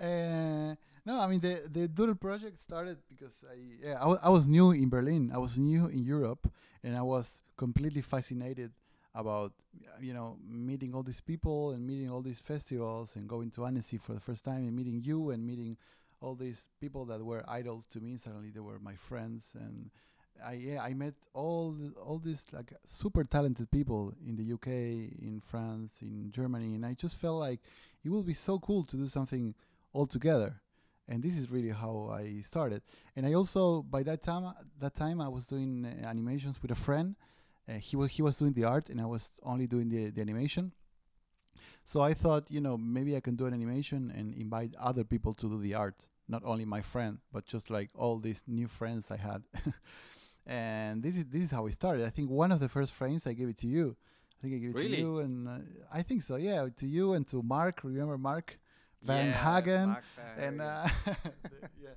uh, 0.01 0.75
no, 1.05 1.19
I 1.19 1.27
mean 1.27 1.41
the 1.41 1.63
the 1.71 1.89
Doodle 1.89 2.15
project 2.15 2.59
started 2.59 2.99
because 3.09 3.45
I 3.51 3.57
yeah 3.83 3.99
I 4.01 4.27
I 4.27 4.29
was 4.29 4.47
new 4.47 4.71
in 4.71 4.89
Berlin. 4.89 5.33
I 5.35 5.39
was 5.39 5.59
new 5.59 5.87
in 5.87 6.03
Europe, 6.05 6.51
and 6.85 6.97
I 6.97 7.03
was 7.03 7.41
completely 7.57 8.03
fascinated 8.03 8.71
about 9.15 9.53
you 10.01 10.15
know 10.15 10.39
meeting 10.47 10.95
all 10.95 11.03
these 11.03 11.21
people 11.21 11.73
and 11.73 11.87
meeting 11.87 12.11
all 12.11 12.23
these 12.23 12.41
festivals 12.41 13.17
and 13.17 13.29
going 13.29 13.51
to 13.51 13.67
Annecy 13.67 13.99
for 13.99 14.15
the 14.15 14.21
first 14.21 14.45
time 14.45 14.67
and 14.67 14.77
meeting 14.77 15.01
you 15.03 15.31
and 15.31 15.45
meeting 15.45 15.77
all 16.23 16.35
these 16.35 16.65
people 16.81 17.05
that 17.07 17.25
were 17.25 17.45
idols 17.49 17.87
to 17.87 18.01
me. 18.01 18.17
Suddenly 18.17 18.51
they 18.51 18.61
were 18.61 18.79
my 18.79 18.95
friends 18.95 19.53
and 19.55 19.91
I 20.45 20.55
yeah 20.55 20.83
I 20.83 20.95
met 20.95 21.15
all 21.35 21.75
th- 21.75 21.93
all 21.97 22.19
these 22.19 22.47
like 22.53 22.73
super 22.87 23.25
talented 23.25 23.71
people 23.71 24.15
in 24.27 24.37
the 24.37 24.53
UK, 24.55 24.69
in 24.69 25.43
France, 25.45 25.95
in 26.01 26.31
Germany, 26.33 26.75
and 26.75 26.87
I 26.87 26.95
just 26.95 27.17
felt 27.17 27.39
like 27.39 27.61
it 28.05 28.09
would 28.09 28.27
be 28.27 28.35
so 28.35 28.59
cool 28.59 28.85
to 28.85 28.97
do 28.97 29.09
something 29.09 29.55
all 29.93 30.07
together. 30.07 30.61
And 31.09 31.23
this 31.23 31.37
is 31.37 31.51
really 31.51 31.71
how 31.71 32.11
I 32.13 32.41
started. 32.43 32.83
And 33.17 33.27
I 33.27 33.35
also 33.35 33.83
by 33.83 34.03
that 34.05 34.23
time 34.23 34.55
that 34.81 34.95
time 34.95 35.21
I 35.21 35.29
was 35.29 35.47
doing 35.47 35.85
uh, 35.85 36.07
animations 36.07 36.63
with 36.63 36.71
a 36.71 36.77
friend. 36.77 37.17
Uh, 37.69 37.75
he 37.75 37.97
was 37.97 38.11
he 38.13 38.23
was 38.23 38.39
doing 38.39 38.55
the 38.55 38.65
art, 38.65 38.91
and 38.91 39.01
I 39.01 39.07
was 39.07 39.31
only 39.43 39.67
doing 39.67 39.89
the 39.89 40.11
the 40.11 40.21
animation. 40.21 40.73
So 41.85 42.01
I 42.01 42.15
thought, 42.15 42.51
you 42.51 42.61
know, 42.61 42.77
maybe 42.77 43.17
I 43.17 43.21
can 43.21 43.37
do 43.37 43.47
an 43.47 43.55
animation 43.55 44.13
and 44.17 44.35
invite 44.35 44.75
other 44.79 45.05
people 45.05 45.35
to 45.35 45.49
do 45.49 45.59
the 45.59 45.75
art, 45.75 46.07
not 46.29 46.43
only 46.45 46.65
my 46.65 46.81
friend, 46.83 47.19
but 47.33 47.45
just 47.47 47.71
like 47.71 47.91
all 47.95 48.19
these 48.19 48.43
new 48.47 48.69
friends 48.69 49.11
I 49.11 49.17
had. 49.17 49.43
and 50.47 51.03
this 51.03 51.17
is 51.17 51.25
this 51.27 51.45
is 51.45 51.51
how 51.51 51.63
we 51.63 51.73
started. 51.73 52.05
I 52.07 52.11
think 52.11 52.31
one 52.31 52.53
of 52.53 52.61
the 52.61 52.69
first 52.69 52.93
frames 52.93 53.27
I 53.27 53.33
gave 53.33 53.49
it 53.49 53.59
to 53.59 53.67
you. 53.67 53.97
I 54.39 54.43
think 54.43 54.55
I 54.55 54.59
gave 54.59 54.71
it 54.71 54.77
Really? 54.77 54.97
to 54.97 55.01
you, 55.03 55.19
and 55.21 55.49
uh, 55.49 55.59
I 55.93 56.03
think 56.03 56.23
so. 56.23 56.37
Yeah, 56.37 56.69
to 56.77 56.87
you 56.87 57.13
and 57.15 57.27
to 57.29 57.43
Mark. 57.43 57.81
Remember 57.85 58.19
Mark 58.19 58.59
Van 59.03 59.27
Yeah, 59.27 59.33
Hagen? 59.33 59.89
Mark 59.89 60.05
and 60.37 60.61
uh, 60.61 60.89
yeah, 61.81 61.91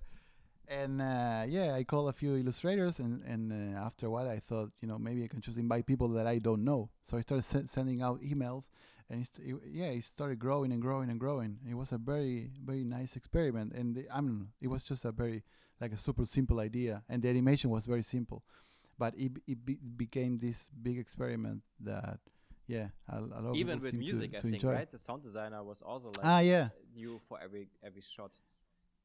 and 0.68 1.02
uh, 1.02 1.44
yeah, 1.48 1.74
I 1.74 1.84
called 1.84 2.10
a 2.10 2.14
few 2.14 2.36
illustrators, 2.36 3.00
and 3.00 3.24
and 3.24 3.52
uh, 3.52 3.80
after 3.80 4.08
a 4.08 4.10
while, 4.10 4.30
I 4.30 4.40
thought, 4.40 4.72
you 4.82 4.88
know, 4.88 5.00
maybe 5.00 5.24
I 5.24 5.28
can 5.28 5.42
just 5.42 5.58
invite 5.58 5.86
people 5.86 6.08
that 6.10 6.28
I 6.28 6.38
don't 6.40 6.64
know. 6.64 6.90
So 7.02 7.18
I 7.18 7.22
started 7.22 7.44
se- 7.46 7.68
sending 7.68 8.02
out 8.02 8.22
emails, 8.22 8.70
and 9.10 9.22
it's, 9.22 9.38
it, 9.40 9.56
yeah, 9.72 9.88
it 9.88 10.04
started 10.04 10.40
growing 10.40 10.72
and 10.72 10.82
growing 10.82 11.10
and 11.10 11.20
growing. 11.20 11.60
It 11.70 11.76
was 11.76 11.92
a 11.92 11.98
very 11.98 12.52
very 12.64 12.84
nice 12.84 13.16
experiment, 13.16 13.74
and 13.74 13.96
the, 13.96 14.06
I 14.12 14.22
mean, 14.22 14.50
it 14.62 14.68
was 14.68 14.84
just 14.84 15.06
a 15.06 15.12
very 15.12 15.44
like 15.82 15.92
a 15.94 15.98
super 15.98 16.26
simple 16.26 16.60
idea, 16.60 17.04
and 17.10 17.22
the 17.22 17.30
animation 17.30 17.70
was 17.70 17.86
very 17.86 18.04
simple, 18.04 18.44
but 18.98 19.14
it 19.18 19.32
it 19.48 19.66
be- 19.66 19.80
became 19.98 20.38
this 20.38 20.70
big 20.82 20.98
experiment 20.98 21.62
that. 21.82 22.20
Yeah, 22.68 22.88
a, 23.08 23.20
a 23.20 23.22
lot 23.22 23.46
of 23.52 23.56
even 23.56 23.80
with 23.80 23.94
music, 23.94 24.32
to, 24.32 24.38
I 24.38 24.40
to 24.40 24.48
think, 24.50 24.56
enjoy. 24.56 24.74
right? 24.74 24.90
The 24.90 24.98
sound 24.98 25.22
designer 25.22 25.62
was 25.64 25.84
also 25.84 26.10
like 26.10 26.26
Ah, 26.26 26.40
yeah. 26.40 26.70
new 26.96 27.20
for 27.20 27.38
every 27.40 27.68
every 27.84 28.02
shot. 28.02 28.40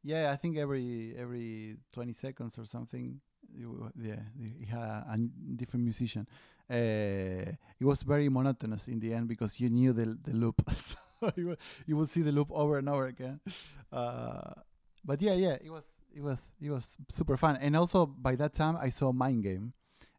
Yeah, 0.03 0.31
I 0.33 0.37
think 0.37 0.57
every 0.57 1.15
every 1.15 1.77
twenty 1.93 2.15
seconds 2.15 2.57
or 2.59 2.65
something, 2.65 3.21
yeah, 3.55 4.23
you 4.35 4.67
had 4.67 4.81
a 4.81 5.17
different 5.57 5.85
musician. 5.85 6.27
Uh, 6.71 7.51
it 7.81 7.85
was 7.85 8.03
very 8.03 8.29
monotonous 8.29 8.87
in 8.87 9.01
the 9.01 9.13
end 9.13 9.27
because 9.27 9.59
you 9.59 9.69
knew 9.69 9.93
the 9.93 10.17
the 10.23 10.33
loop, 10.33 10.63
so 10.77 10.97
you, 11.35 11.47
will- 11.49 11.57
you 11.87 11.97
will 11.97 12.07
see 12.07 12.23
the 12.23 12.31
loop 12.31 12.49
over 12.53 12.79
and 12.79 12.89
over 12.89 13.07
again. 13.07 13.41
Uh, 13.93 14.53
but 15.05 15.21
yeah, 15.21 15.35
yeah, 15.35 15.57
it 15.61 15.71
was 15.71 15.85
it 16.15 16.23
was 16.23 16.53
it 16.61 16.71
was 16.71 16.97
super 17.09 17.37
fun. 17.37 17.57
And 17.57 17.77
also 17.77 18.07
by 18.07 18.37
that 18.37 18.55
time, 18.55 18.77
I 18.77 18.91
saw 18.91 19.13
Mind 19.13 19.43
Game, 19.43 19.73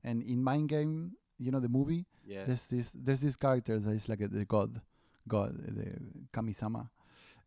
and 0.03 0.21
in 0.23 0.43
Mind 0.43 0.69
Game, 0.69 1.13
you 1.37 1.51
know 1.51 1.59
the 1.59 1.69
movie. 1.69 2.05
Yeah. 2.25 2.43
There's 2.45 2.65
this 2.67 2.91
there's 2.93 3.21
this 3.21 3.35
character 3.35 3.79
that 3.79 3.91
is 3.91 4.09
like 4.09 4.21
a, 4.21 4.27
the 4.27 4.45
god, 4.45 4.81
god, 5.27 5.55
the 5.57 5.97
Kamisama, 6.33 6.89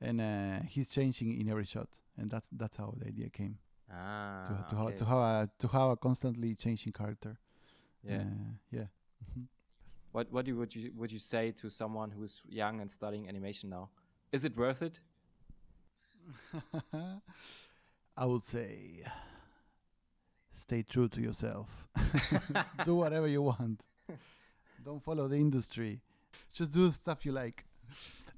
and 0.00 0.20
uh, 0.20 0.60
he's 0.66 0.88
changing 0.88 1.38
in 1.38 1.50
every 1.50 1.64
shot, 1.64 1.88
and 2.16 2.30
that's 2.30 2.48
that's 2.52 2.76
how 2.76 2.94
the 2.96 3.08
idea 3.08 3.28
came 3.28 3.58
ah, 3.92 4.44
to 4.46 4.74
to 4.74 4.80
okay. 4.80 4.84
have 4.84 4.96
to 4.96 5.04
have 5.04 5.18
a 5.18 5.50
to 5.58 5.68
have 5.68 5.90
a 5.90 5.96
constantly 5.96 6.54
changing 6.54 6.92
character. 6.92 7.38
Yeah. 8.06 8.24
yeah. 8.70 8.86
Mhm. 9.36 9.46
What 10.12 10.30
what 10.32 10.44
do 10.44 10.50
you, 10.52 10.56
would 10.58 10.74
you 10.74 10.92
would 10.96 11.12
you 11.12 11.18
say 11.18 11.50
to 11.52 11.70
someone 11.70 12.10
who's 12.10 12.42
young 12.48 12.80
and 12.80 12.90
studying 12.90 13.28
animation 13.28 13.70
now? 13.70 13.88
Is 14.32 14.44
it 14.44 14.56
worth 14.56 14.82
it? 14.82 15.00
I 18.16 18.24
would 18.26 18.44
say, 18.44 19.02
stay 20.52 20.82
true 20.82 21.08
to 21.08 21.20
yourself. 21.20 21.88
do 22.84 22.94
whatever 22.94 23.26
you 23.26 23.42
want. 23.42 23.80
Don't 24.84 25.02
follow 25.02 25.28
the 25.28 25.36
industry. 25.36 26.00
Just 26.52 26.72
do 26.72 26.90
stuff 26.90 27.26
you 27.26 27.32
like. 27.32 27.64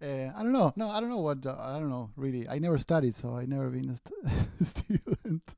Uh, 0.01 0.31
I 0.37 0.43
don't 0.43 0.53
know. 0.53 0.73
No, 0.77 0.89
I 0.89 1.01
don't 1.01 1.09
know 1.11 1.19
what. 1.21 1.45
Uh, 1.45 1.57
I 1.59 1.79
don't 1.79 1.91
know. 1.91 2.11
Really, 2.17 2.49
I 2.49 2.59
never 2.59 2.79
studied, 2.79 3.15
so 3.15 3.35
I 3.35 3.47
never 3.47 3.69
been 3.71 3.91
a 3.91 3.97
st- 3.97 4.47
student. 4.63 5.55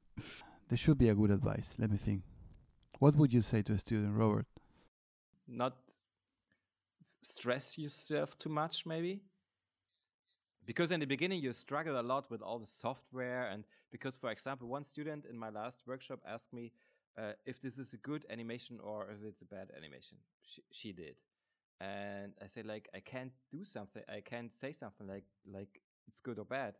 There 0.68 0.78
should 0.78 0.98
be 0.98 1.08
a 1.08 1.14
good 1.14 1.30
advice. 1.30 1.74
Let 1.78 1.90
me 1.90 1.96
think. 1.98 2.22
What 2.98 3.14
would 3.14 3.32
you 3.32 3.42
say 3.42 3.62
to 3.62 3.74
a 3.74 3.78
student, 3.78 4.16
Robert? 4.16 4.46
Not 5.46 5.76
stress 7.22 7.78
yourself 7.78 8.36
too 8.38 8.48
much, 8.48 8.86
maybe. 8.86 9.22
Because 10.66 10.90
in 10.90 11.00
the 11.00 11.06
beginning 11.06 11.40
you 11.40 11.52
struggle 11.52 11.98
a 12.00 12.02
lot 12.02 12.30
with 12.30 12.42
all 12.42 12.58
the 12.58 12.66
software, 12.66 13.48
and 13.48 13.64
because, 13.90 14.16
for 14.16 14.30
example, 14.30 14.68
one 14.68 14.84
student 14.84 15.24
in 15.24 15.38
my 15.38 15.48
last 15.48 15.82
workshop 15.86 16.20
asked 16.26 16.52
me 16.52 16.72
uh, 17.16 17.32
if 17.46 17.60
this 17.60 17.78
is 17.78 17.92
a 17.94 17.96
good 17.98 18.26
animation 18.30 18.78
or 18.82 19.10
if 19.10 19.24
it's 19.26 19.42
a 19.42 19.46
bad 19.46 19.70
animation. 19.76 20.18
She, 20.42 20.62
she 20.70 20.92
did, 20.92 21.16
and 21.80 22.32
I 22.42 22.46
said 22.48 22.66
like 22.66 22.88
I 22.94 23.00
can't 23.00 23.32
do 23.50 23.64
something. 23.64 24.02
I 24.08 24.20
can't 24.20 24.52
say 24.52 24.72
something 24.72 25.06
like 25.06 25.24
like 25.50 25.80
it's 26.06 26.20
good 26.20 26.38
or 26.38 26.44
bad. 26.44 26.74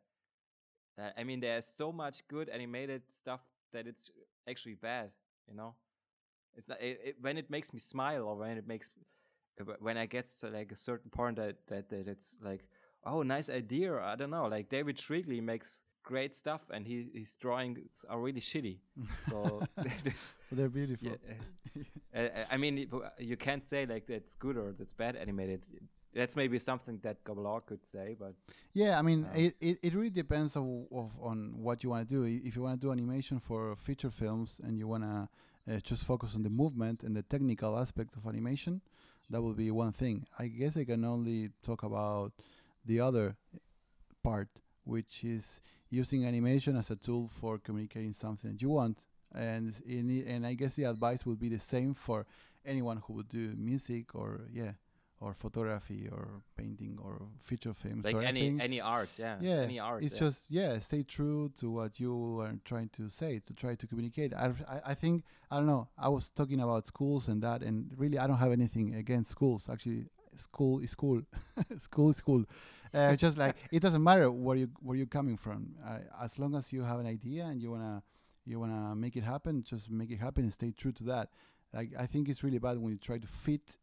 Uh, 0.99 1.11
I 1.17 1.25
mean, 1.25 1.41
there's 1.41 1.65
so 1.65 1.93
much 1.93 2.27
good 2.29 2.49
animated 2.49 3.03
stuff 3.09 3.41
that 3.73 3.87
it's 3.87 4.11
actually 4.49 4.75
bad. 4.75 5.13
You 5.49 5.57
know, 5.57 5.75
it's 6.59 6.69
not 6.69 6.81
it, 6.81 7.01
it, 7.05 7.17
when 7.21 7.39
it 7.39 7.49
makes 7.49 7.73
me 7.73 7.81
smile 7.81 8.25
or 8.25 8.37
when 8.37 8.59
it 8.59 8.67
makes 8.67 8.91
uh, 9.61 9.73
when 9.81 9.97
I 9.97 10.07
get 10.07 10.27
to 10.41 10.49
like 10.49 10.73
a 10.73 10.77
certain 10.77 11.11
point 11.11 11.37
that 11.37 11.57
that, 11.69 11.89
that 11.89 12.09
it's 12.09 12.39
like 12.43 12.65
oh 13.07 13.23
nice 13.23 13.49
idea. 13.49 13.99
I 13.99 14.17
don't 14.17 14.31
know. 14.31 14.47
Like 14.47 14.69
David 14.69 14.99
Shrigley 14.99 15.41
makes 15.41 15.83
great 16.03 16.35
stuff 16.35 16.63
and 16.71 16.87
he 16.87 17.07
his 17.15 17.37
drawings 17.37 18.05
are 18.11 18.21
really 18.21 18.41
shitty. 18.41 18.79
So 19.31 19.63
They're 20.53 20.69
beautiful. 20.69 21.09
yeah, 21.09 21.83
uh, 22.15 22.19
uh, 22.19 22.45
I 22.51 22.57
mean, 22.57 22.89
you 23.19 23.37
can't 23.37 23.65
say 23.65 23.87
like 23.87 24.07
that's 24.07 24.35
good 24.35 24.57
or 24.57 24.75
that's 24.79 24.93
bad 24.93 25.17
animated. 25.17 25.63
That's 26.15 26.37
maybe 26.37 26.59
something 26.59 26.99
that 27.03 27.23
Gablar 27.25 27.61
could 27.67 27.85
say, 27.85 28.17
but 28.19 28.35
Yeah, 28.73 28.99
I 28.99 29.03
mean, 29.03 29.25
Um, 29.25 29.37
it, 29.37 29.57
it, 29.61 29.79
it 29.83 29.95
really 29.95 30.11
depends 30.11 30.57
of, 30.57 30.65
of 30.91 31.17
on 31.21 31.55
what 31.63 31.83
you 31.83 31.91
want 31.91 32.09
to 32.09 32.15
do. 32.15 32.25
If 32.25 32.57
you 32.57 32.63
want 32.63 32.81
to 32.81 32.87
do 32.87 32.93
animation 32.93 33.41
for 33.41 33.77
feature 33.77 34.11
films 34.11 34.61
and 34.63 34.79
you 34.79 34.89
want 34.89 35.05
to 35.05 35.29
uh, 35.71 35.81
just 35.81 36.05
focus 36.05 36.35
on 36.35 36.43
the 36.43 36.51
movement 36.51 37.03
and 37.03 37.15
the 37.15 37.23
technical 37.23 37.79
aspect 37.79 38.17
of 38.17 38.27
animation, 38.27 38.81
that 39.31 39.43
will 39.43 39.55
be 39.55 39.71
one 39.71 39.93
thing. 39.93 40.27
I 40.39 40.49
guess 40.49 40.77
I 40.77 40.85
can 40.85 41.05
only 41.05 41.51
talk 41.63 41.83
about 41.83 42.33
the 42.85 43.01
other 43.01 43.37
part, 44.23 44.49
which 44.85 45.25
is 45.25 45.61
using 45.91 46.25
animation 46.25 46.77
as 46.77 46.91
a 46.91 46.97
tool 46.97 47.29
for 47.29 47.59
communicating 47.59 48.13
something 48.15 48.53
that 48.53 48.63
you 48.63 48.71
want. 48.71 49.05
And 49.35 49.75
in 49.87 50.25
and 50.27 50.47
I 50.47 50.55
guess 50.55 50.75
the 50.75 50.85
advice 50.85 51.27
would 51.27 51.39
be 51.39 51.51
the 51.51 51.59
same 51.59 51.93
for 51.95 52.27
anyone 52.65 53.03
who 53.05 53.13
would 53.15 53.29
do 53.29 53.55
music 53.57 54.15
or 54.15 54.41
yeah, 54.53 54.73
or 55.21 55.35
photography 55.35 56.09
or 56.11 56.43
painting 56.57 56.97
or 57.03 57.23
feature 57.41 57.75
films 57.75 58.05
like 58.05 58.15
or 58.15 58.23
any 58.23 58.41
anything. 58.41 58.61
any 58.61 58.81
art, 58.81 59.09
yeah, 59.19 59.37
it's 59.37 59.45
yeah, 59.45 59.63
any 59.63 59.79
art. 59.79 60.03
it's 60.05 60.15
yeah. 60.15 60.19
just 60.21 60.45
yeah, 60.49 60.79
stay 60.79 61.03
true 61.03 61.51
to 61.59 61.71
what 61.71 61.99
you 61.99 62.41
are 62.41 62.55
trying 62.65 62.89
to 62.91 63.09
say, 63.09 63.41
to 63.47 63.53
try 63.53 63.75
to 63.75 63.87
communicate. 63.87 64.33
I, 64.33 64.53
I, 64.69 64.81
I 64.89 64.95
think 64.95 65.25
I 65.51 65.57
don't 65.57 65.67
know. 65.67 65.89
I 65.99 66.09
was 66.09 66.31
talking 66.31 66.61
about 66.61 66.87
schools 66.87 67.29
and 67.29 67.43
that, 67.43 67.63
and 67.63 67.91
really, 67.97 68.19
I 68.19 68.27
don't 68.27 68.39
have 68.39 68.53
anything 68.53 68.95
against 68.95 69.31
schools. 69.31 69.69
Actually, 69.69 70.07
school 70.37 70.79
is 70.79 70.95
cool. 70.95 71.23
school 71.79 72.11
is 72.11 72.21
cool. 72.21 72.45
Uh, 72.95 73.17
just 73.17 73.37
like 73.37 73.57
it 73.73 73.81
doesn't 73.81 74.03
matter 74.03 74.31
where 74.31 74.57
you 74.57 74.69
where 74.81 74.97
you're 74.97 75.07
coming 75.07 75.37
from. 75.37 75.75
Uh, 75.85 75.99
as 76.23 76.39
long 76.39 76.55
as 76.55 76.73
you 76.73 76.83
have 76.83 77.01
an 77.01 77.07
idea 77.07 77.45
and 77.45 77.61
you 77.61 77.71
wanna 77.71 78.03
you 78.45 78.61
wanna 78.61 78.95
make 78.95 79.17
it 79.17 79.25
happen, 79.25 79.65
just 79.65 79.91
make 79.91 80.11
it 80.11 80.21
happen 80.21 80.45
and 80.45 80.53
stay 80.53 80.71
true 80.71 80.93
to 80.93 81.05
that. 81.05 81.31
Like 81.75 81.91
I 81.99 82.07
think 82.07 82.29
it's 82.29 82.45
really 82.45 82.59
bad 82.59 82.79
when 82.79 82.93
you 82.93 82.99
try 82.99 83.19
to 83.19 83.27
fit 83.27 83.77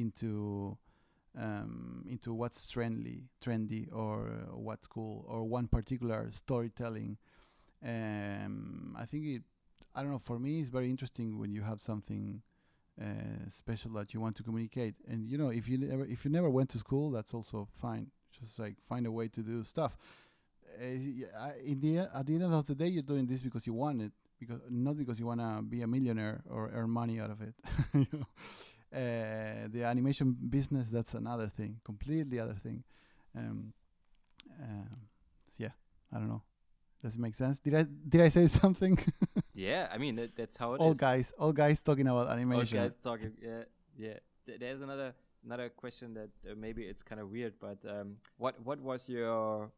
into 0.00 0.76
um, 1.38 2.04
into 2.08 2.32
what's 2.32 2.66
trendy, 2.66 3.24
trendy, 3.44 3.92
or 3.92 4.30
what's 4.52 4.86
cool, 4.86 5.24
or 5.28 5.44
one 5.44 5.68
particular 5.68 6.28
storytelling. 6.32 7.18
Um, 7.84 8.96
I 8.98 9.04
think 9.04 9.26
it. 9.26 9.42
I 9.94 10.02
don't 10.02 10.12
know. 10.12 10.18
For 10.18 10.38
me, 10.38 10.60
it's 10.60 10.70
very 10.70 10.90
interesting 10.90 11.38
when 11.38 11.52
you 11.52 11.62
have 11.62 11.80
something 11.80 12.42
uh, 13.00 13.48
special 13.50 13.92
that 13.92 14.14
you 14.14 14.20
want 14.20 14.36
to 14.36 14.42
communicate. 14.42 14.94
And 15.08 15.28
you 15.28 15.38
know, 15.38 15.48
if 15.50 15.68
you 15.68 15.78
never 15.78 16.04
if 16.04 16.24
you 16.24 16.30
never 16.30 16.50
went 16.50 16.70
to 16.70 16.78
school, 16.78 17.10
that's 17.10 17.34
also 17.34 17.68
fine. 17.80 18.08
Just 18.40 18.58
like 18.58 18.76
find 18.88 19.06
a 19.06 19.12
way 19.12 19.28
to 19.28 19.40
do 19.40 19.62
stuff. 19.64 19.96
Uh, 20.78 21.50
in 21.64 21.80
the 21.80 21.98
at 22.14 22.26
the 22.26 22.34
end 22.34 22.44
of 22.44 22.66
the 22.66 22.74
day, 22.74 22.88
you're 22.88 23.02
doing 23.02 23.26
this 23.26 23.40
because 23.40 23.66
you 23.66 23.72
want 23.74 24.02
it, 24.02 24.12
because 24.38 24.60
not 24.70 24.96
because 24.96 25.18
you 25.18 25.26
want 25.26 25.40
to 25.40 25.62
be 25.62 25.82
a 25.82 25.86
millionaire 25.86 26.42
or 26.50 26.70
earn 26.74 26.90
money 26.90 27.20
out 27.20 27.30
of 27.30 27.40
it. 27.40 27.54
you 27.94 28.06
know? 28.12 28.26
Uh, 28.94 29.68
the 29.68 29.82
animation 29.84 30.36
business 30.48 30.88
that's 30.88 31.14
another 31.14 31.48
thing, 31.48 31.80
completely 31.84 32.38
other 32.38 32.54
thing. 32.62 32.84
Um, 33.36 33.72
um, 34.62 34.96
yeah, 35.58 35.70
I 36.12 36.18
don't 36.18 36.28
know. 36.28 36.42
Does 37.02 37.14
it 37.14 37.20
make 37.20 37.34
sense? 37.34 37.60
Did 37.60 37.74
I 37.74 37.84
did 38.08 38.20
I 38.20 38.28
say 38.30 38.46
something? 38.62 38.98
yeah. 39.54 39.88
I 39.92 39.98
mean, 39.98 40.16
that, 40.16 40.36
that's 40.36 40.56
how 40.56 40.72
it 40.74 40.76
is. 40.76 40.80
all 40.80 40.94
guys, 40.94 41.32
all 41.38 41.52
guys 41.52 41.82
talking 41.82 42.06
about 42.08 42.28
animation. 42.28 42.78
All 42.78 42.84
guys 42.84 42.96
talking. 42.96 43.32
Yeah, 43.42 43.62
yeah. 43.98 44.14
Th- 44.46 44.58
There's 44.58 44.80
another 44.80 45.14
another 45.44 45.68
question 45.68 46.14
that 46.14 46.30
uh, 46.50 46.54
maybe 46.56 46.82
it's 46.84 47.02
kind 47.02 47.20
of 47.20 47.30
weird, 47.30 47.54
but 47.60 47.78
um, 47.88 48.16
what 48.38 48.54
what 48.64 48.80
was 48.80 49.08
your 49.08 49.70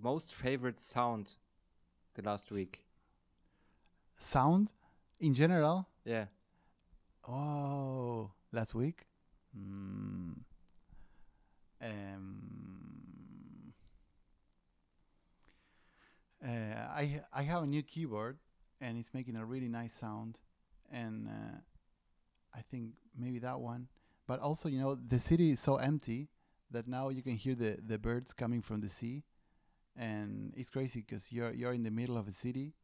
most 0.00 0.34
favorite 0.34 0.78
sound 0.78 1.32
the 2.14 2.22
last 2.22 2.50
week? 2.52 2.84
Sound 4.18 4.70
in 5.20 5.34
general. 5.34 5.88
Yeah. 6.04 6.26
Oh, 7.26 8.30
last 8.52 8.74
week. 8.74 9.06
Mm. 9.56 10.34
Um, 11.82 13.72
uh, 16.44 16.48
I 16.48 17.20
I 17.32 17.42
have 17.42 17.62
a 17.62 17.66
new 17.66 17.82
keyboard 17.82 18.38
and 18.80 18.98
it's 18.98 19.12
making 19.14 19.36
a 19.36 19.44
really 19.44 19.68
nice 19.68 19.92
sound, 19.94 20.38
and 20.90 21.28
uh, 21.28 21.58
I 22.54 22.60
think 22.62 22.92
maybe 23.16 23.38
that 23.40 23.60
one. 23.60 23.88
But 24.26 24.40
also, 24.40 24.68
you 24.68 24.80
know, 24.80 24.94
the 24.94 25.20
city 25.20 25.50
is 25.52 25.60
so 25.60 25.76
empty 25.76 26.28
that 26.70 26.88
now 26.88 27.08
you 27.10 27.22
can 27.22 27.36
hear 27.36 27.54
the 27.54 27.78
the 27.86 27.98
birds 27.98 28.32
coming 28.32 28.62
from 28.62 28.80
the 28.80 28.88
sea, 28.88 29.24
and 29.96 30.52
it's 30.56 30.70
crazy 30.70 31.00
because 31.06 31.32
you're 31.32 31.52
you're 31.52 31.72
in 31.72 31.82
the 31.84 31.90
middle 31.90 32.16
of 32.18 32.28
a 32.28 32.32
city, 32.32 32.74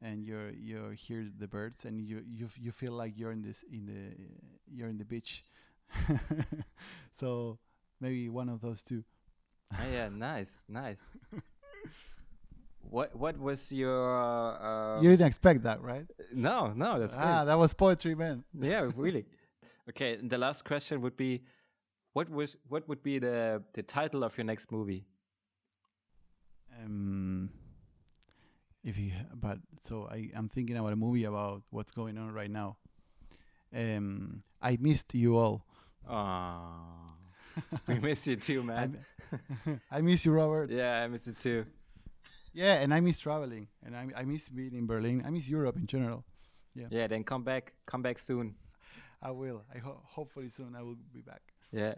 and 0.00 0.24
you're 0.24 0.50
you 0.50 0.90
hear 0.90 1.26
the 1.38 1.48
birds, 1.48 1.84
and 1.84 2.00
you 2.00 2.22
you 2.26 2.48
you 2.56 2.72
feel 2.72 2.92
like 2.92 3.14
you're 3.16 3.32
in 3.32 3.42
this 3.42 3.64
in 3.70 3.86
the 3.86 4.14
you're 4.66 4.88
in 4.88 4.98
the 4.98 5.04
beach. 5.04 5.44
so 7.14 7.58
maybe 8.00 8.28
one 8.28 8.48
of 8.48 8.60
those 8.60 8.82
two. 8.82 9.04
Ah, 9.72 9.84
yeah, 9.92 10.08
nice, 10.12 10.66
nice. 10.68 11.12
what 12.80 13.14
what 13.16 13.38
was 13.38 13.72
your 13.72 14.16
uh, 14.60 15.00
you 15.00 15.10
didn't 15.10 15.26
expect 15.26 15.62
that, 15.64 15.82
right? 15.82 16.06
No, 16.32 16.72
no, 16.74 16.98
that's 16.98 17.16
ah, 17.16 17.38
great. 17.38 17.46
that 17.46 17.58
was 17.58 17.74
poetry, 17.74 18.14
man. 18.14 18.44
yeah, 18.58 18.88
really. 18.94 19.26
Okay, 19.88 20.14
and 20.14 20.30
the 20.30 20.38
last 20.38 20.64
question 20.64 21.00
would 21.00 21.16
be 21.16 21.42
what 22.12 22.28
was 22.30 22.56
what 22.68 22.88
would 22.88 23.02
be 23.02 23.18
the 23.18 23.62
the 23.72 23.82
title 23.82 24.22
of 24.22 24.36
your 24.36 24.44
next 24.44 24.70
movie? 24.70 25.06
Um, 26.84 27.50
if 28.84 28.96
you, 28.98 29.12
but 29.34 29.58
so 29.80 30.08
I, 30.10 30.30
I'm 30.34 30.48
thinking 30.48 30.76
about 30.76 30.92
a 30.92 30.96
movie 30.96 31.24
about 31.24 31.62
what's 31.70 31.92
going 31.92 32.16
on 32.18 32.32
right 32.32 32.50
now. 32.50 32.76
Um, 33.74 34.42
I 34.62 34.76
missed 34.80 35.14
you 35.14 35.36
all. 35.36 35.64
Ah. 36.08 37.14
we 37.88 37.98
miss 37.98 38.26
you 38.26 38.36
too, 38.36 38.60
I, 38.60 38.64
man. 38.64 38.98
m- 39.66 39.80
I 39.90 40.00
miss 40.00 40.24
you, 40.24 40.32
Robert. 40.32 40.70
yeah, 40.70 41.02
I 41.02 41.08
miss 41.08 41.26
you 41.26 41.32
too. 41.32 41.66
Yeah, 42.54 42.74
and 42.80 42.94
I 42.94 43.00
miss 43.00 43.18
traveling, 43.18 43.68
and 43.84 43.94
I, 43.96 44.06
I 44.16 44.24
miss 44.24 44.48
being 44.48 44.74
in 44.74 44.86
Berlin. 44.86 45.22
I 45.26 45.30
miss 45.30 45.46
Europe 45.48 45.76
in 45.76 45.86
general. 45.86 46.24
Yeah, 46.90 47.08
then 47.08 47.24
come 47.24 47.42
back, 47.42 47.74
come 47.86 48.02
back 48.02 48.18
soon. 48.20 48.54
I 49.20 49.32
will. 49.32 49.64
I 49.74 49.78
ho- 49.78 50.00
hopefully 50.04 50.48
soon 50.48 50.76
I 50.76 50.82
will 50.82 50.96
be 51.12 51.20
back. 51.22 51.42
Yeah. 51.72 51.94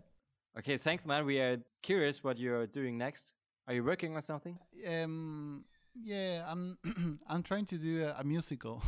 Okay, 0.59 0.79
thanks, 0.79 1.05
man. 1.05 1.27
We 1.27 1.39
are 1.39 1.59
curious 1.83 2.25
what 2.25 2.39
you're 2.39 2.67
doing 2.67 2.97
next. 2.97 3.35
Are 3.69 3.75
you 3.75 3.85
working 3.85 4.17
on 4.17 4.23
something? 4.23 4.59
Um, 4.89 5.65
yeah, 5.95 6.45
I'm 6.49 6.79
I'm 7.29 7.43
trying 7.43 7.67
to 7.67 7.77
do 7.77 8.05
a, 8.05 8.21
a 8.21 8.25
musical. 8.25 8.83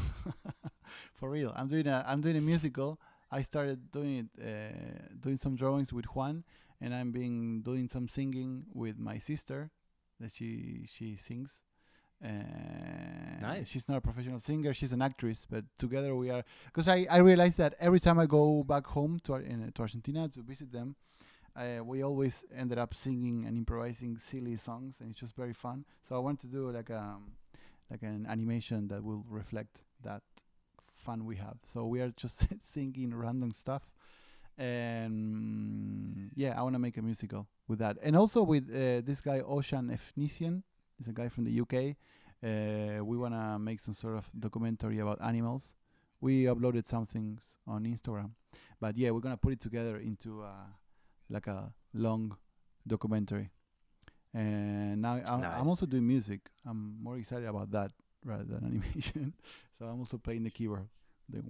For 1.15 1.31
real, 1.31 1.53
I'm 1.57 1.69
doing 1.69 1.87
a 1.87 2.05
I'm 2.07 2.21
doing 2.21 2.37
a 2.37 2.41
musical. 2.41 3.01
I 3.31 3.43
started 3.43 3.91
doing 3.91 4.29
it, 4.37 4.43
uh, 4.45 5.17
doing 5.21 5.39
some 5.39 5.57
drawings 5.57 5.93
with 5.93 6.05
Juan, 6.07 6.45
and 6.81 6.95
I'm 6.95 7.13
being 7.13 7.63
doing 7.63 7.89
some 7.89 8.09
singing 8.09 8.65
with 8.75 8.99
my 8.99 9.19
sister, 9.19 9.71
that 10.21 10.35
she 10.35 10.87
she 10.87 11.17
sings. 11.17 11.61
Uh, 12.25 12.29
Nice. 13.41 13.69
She's 13.69 13.89
not 13.89 13.99
a 13.99 14.01
professional 14.01 14.39
singer; 14.41 14.73
she's 14.73 14.93
an 14.93 15.03
actress. 15.03 15.47
But 15.49 15.65
together 15.79 16.15
we 16.15 16.31
are. 16.31 16.45
Because 16.67 16.89
I 16.89 17.07
I 17.11 17.19
realized 17.19 17.59
that 17.59 17.75
every 17.81 18.01
time 18.01 18.19
I 18.19 18.27
go 18.27 18.63
back 18.63 18.87
home 18.87 19.19
to 19.25 19.35
in, 19.35 19.73
to 19.73 19.83
Argentina 19.83 20.29
to 20.29 20.43
visit 20.43 20.71
them, 20.73 20.95
uh, 21.55 21.85
we 21.85 22.03
always 22.03 22.45
ended 22.57 22.79
up 22.79 22.95
singing 22.95 23.45
and 23.47 23.57
improvising 23.57 24.17
silly 24.19 24.57
songs, 24.57 24.97
and 25.01 25.11
it's 25.11 25.21
just 25.21 25.37
very 25.37 25.53
fun. 25.53 25.85
So 26.09 26.17
I 26.17 26.19
want 26.19 26.41
to 26.41 26.47
do 26.47 26.71
like 26.71 26.91
a 26.91 27.17
like 27.91 28.03
an 28.03 28.27
animation 28.29 28.89
that 28.89 29.05
will 29.05 29.25
reflect 29.29 29.83
that 30.03 30.23
fun 30.95 31.27
we 31.27 31.37
have. 31.37 31.57
So 31.63 31.87
we 31.87 32.01
are 32.01 32.11
just 32.11 32.47
singing 32.63 33.15
random 33.15 33.53
stuff, 33.53 33.93
and 34.57 36.31
yeah, 36.35 36.59
I 36.59 36.63
want 36.63 36.75
to 36.75 36.79
make 36.79 36.97
a 36.97 37.03
musical 37.03 37.47
with 37.69 37.81
that, 37.81 37.99
and 38.03 38.17
also 38.17 38.43
with 38.43 38.71
uh, 38.71 39.03
this 39.05 39.21
guy 39.21 39.41
Ocean 39.41 39.91
Efnisian. 39.91 40.63
He's 40.97 41.09
a 41.09 41.13
guy 41.13 41.29
from 41.29 41.45
the 41.45 41.61
UK. 41.61 41.97
Uh, 42.45 43.05
we 43.05 43.17
want 43.17 43.35
to 43.35 43.59
make 43.59 43.81
some 43.81 43.95
sort 43.95 44.17
of 44.17 44.31
documentary 44.39 44.99
about 45.01 45.19
animals. 45.23 45.75
We 46.21 46.45
uploaded 46.45 46.87
some 46.87 47.07
things 47.07 47.57
on 47.67 47.85
Instagram, 47.85 48.31
but 48.81 48.97
yeah, 48.97 49.11
we're 49.11 49.21
gonna 49.21 49.37
put 49.37 49.53
it 49.53 49.61
together 49.61 49.99
into 49.99 50.43
uh, 50.43 50.71
like 51.29 51.47
a 51.47 51.73
long 51.95 52.37
documentary. 52.87 53.51
And 54.35 55.03
now 55.03 55.21
I'm, 55.27 55.41
nice. 55.41 55.61
I'm 55.61 55.69
also 55.69 55.87
doing 55.87 56.07
music. 56.07 56.41
I'm 56.67 57.03
more 57.03 57.19
excited 57.19 57.47
about 57.47 57.71
that 57.73 57.93
rather 58.25 58.45
than 58.45 58.65
animation. 58.65 59.35
so 59.79 59.87
I'm 59.87 59.99
also 59.99 60.19
playing 60.19 60.45
the 60.45 60.51
keyboard, 60.51 60.89
and 61.33 61.45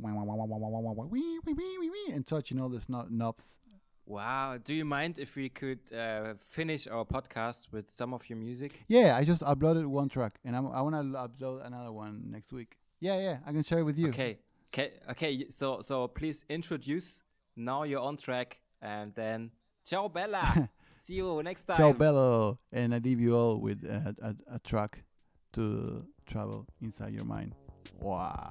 touching 2.26 2.60
all 2.60 2.68
the 2.68 3.06
knobs. 3.10 3.58
Wow. 4.04 4.58
Do 4.62 4.74
you 4.74 4.84
mind 4.84 5.18
if 5.18 5.36
we 5.36 5.48
could 5.48 5.78
uh, 5.92 6.34
finish 6.36 6.88
our 6.88 7.04
podcast 7.04 7.72
with 7.72 7.88
some 7.88 8.12
of 8.12 8.28
your 8.28 8.36
music? 8.36 8.82
Yeah, 8.88 9.16
I 9.16 9.24
just 9.24 9.42
uploaded 9.42 9.86
one 9.86 10.08
track, 10.08 10.40
and 10.44 10.56
I'm, 10.56 10.66
i 10.72 10.82
want 10.82 10.96
to 10.96 11.18
upload 11.18 11.64
another 11.64 11.92
one 11.92 12.24
next 12.30 12.52
week. 12.52 12.76
Yeah, 13.00 13.18
yeah, 13.18 13.38
I 13.46 13.52
can 13.52 13.62
share 13.62 13.78
it 13.78 13.84
with 13.84 13.98
you. 13.98 14.08
Okay. 14.08 14.38
Okay. 14.68 14.92
Okay. 15.10 15.46
So, 15.50 15.80
so 15.80 16.08
please 16.08 16.44
introduce 16.48 17.22
now 17.56 17.84
you're 17.84 18.00
on 18.00 18.16
track, 18.16 18.60
and 18.80 19.14
then 19.14 19.52
ciao 19.84 20.08
Bella. 20.08 20.68
See 20.90 21.14
you 21.14 21.42
next 21.42 21.64
time. 21.64 21.76
Ciao, 21.76 21.92
Bello, 21.92 22.58
and 22.70 22.94
I 22.94 22.98
leave 22.98 23.18
you 23.18 23.34
all 23.34 23.58
with 23.58 23.82
a, 23.82 24.14
a, 24.22 24.54
a 24.54 24.58
track 24.60 25.02
to 25.54 26.06
travel 26.26 26.66
inside 26.80 27.12
your 27.12 27.24
mind. 27.24 27.54
Wow. 27.98 28.50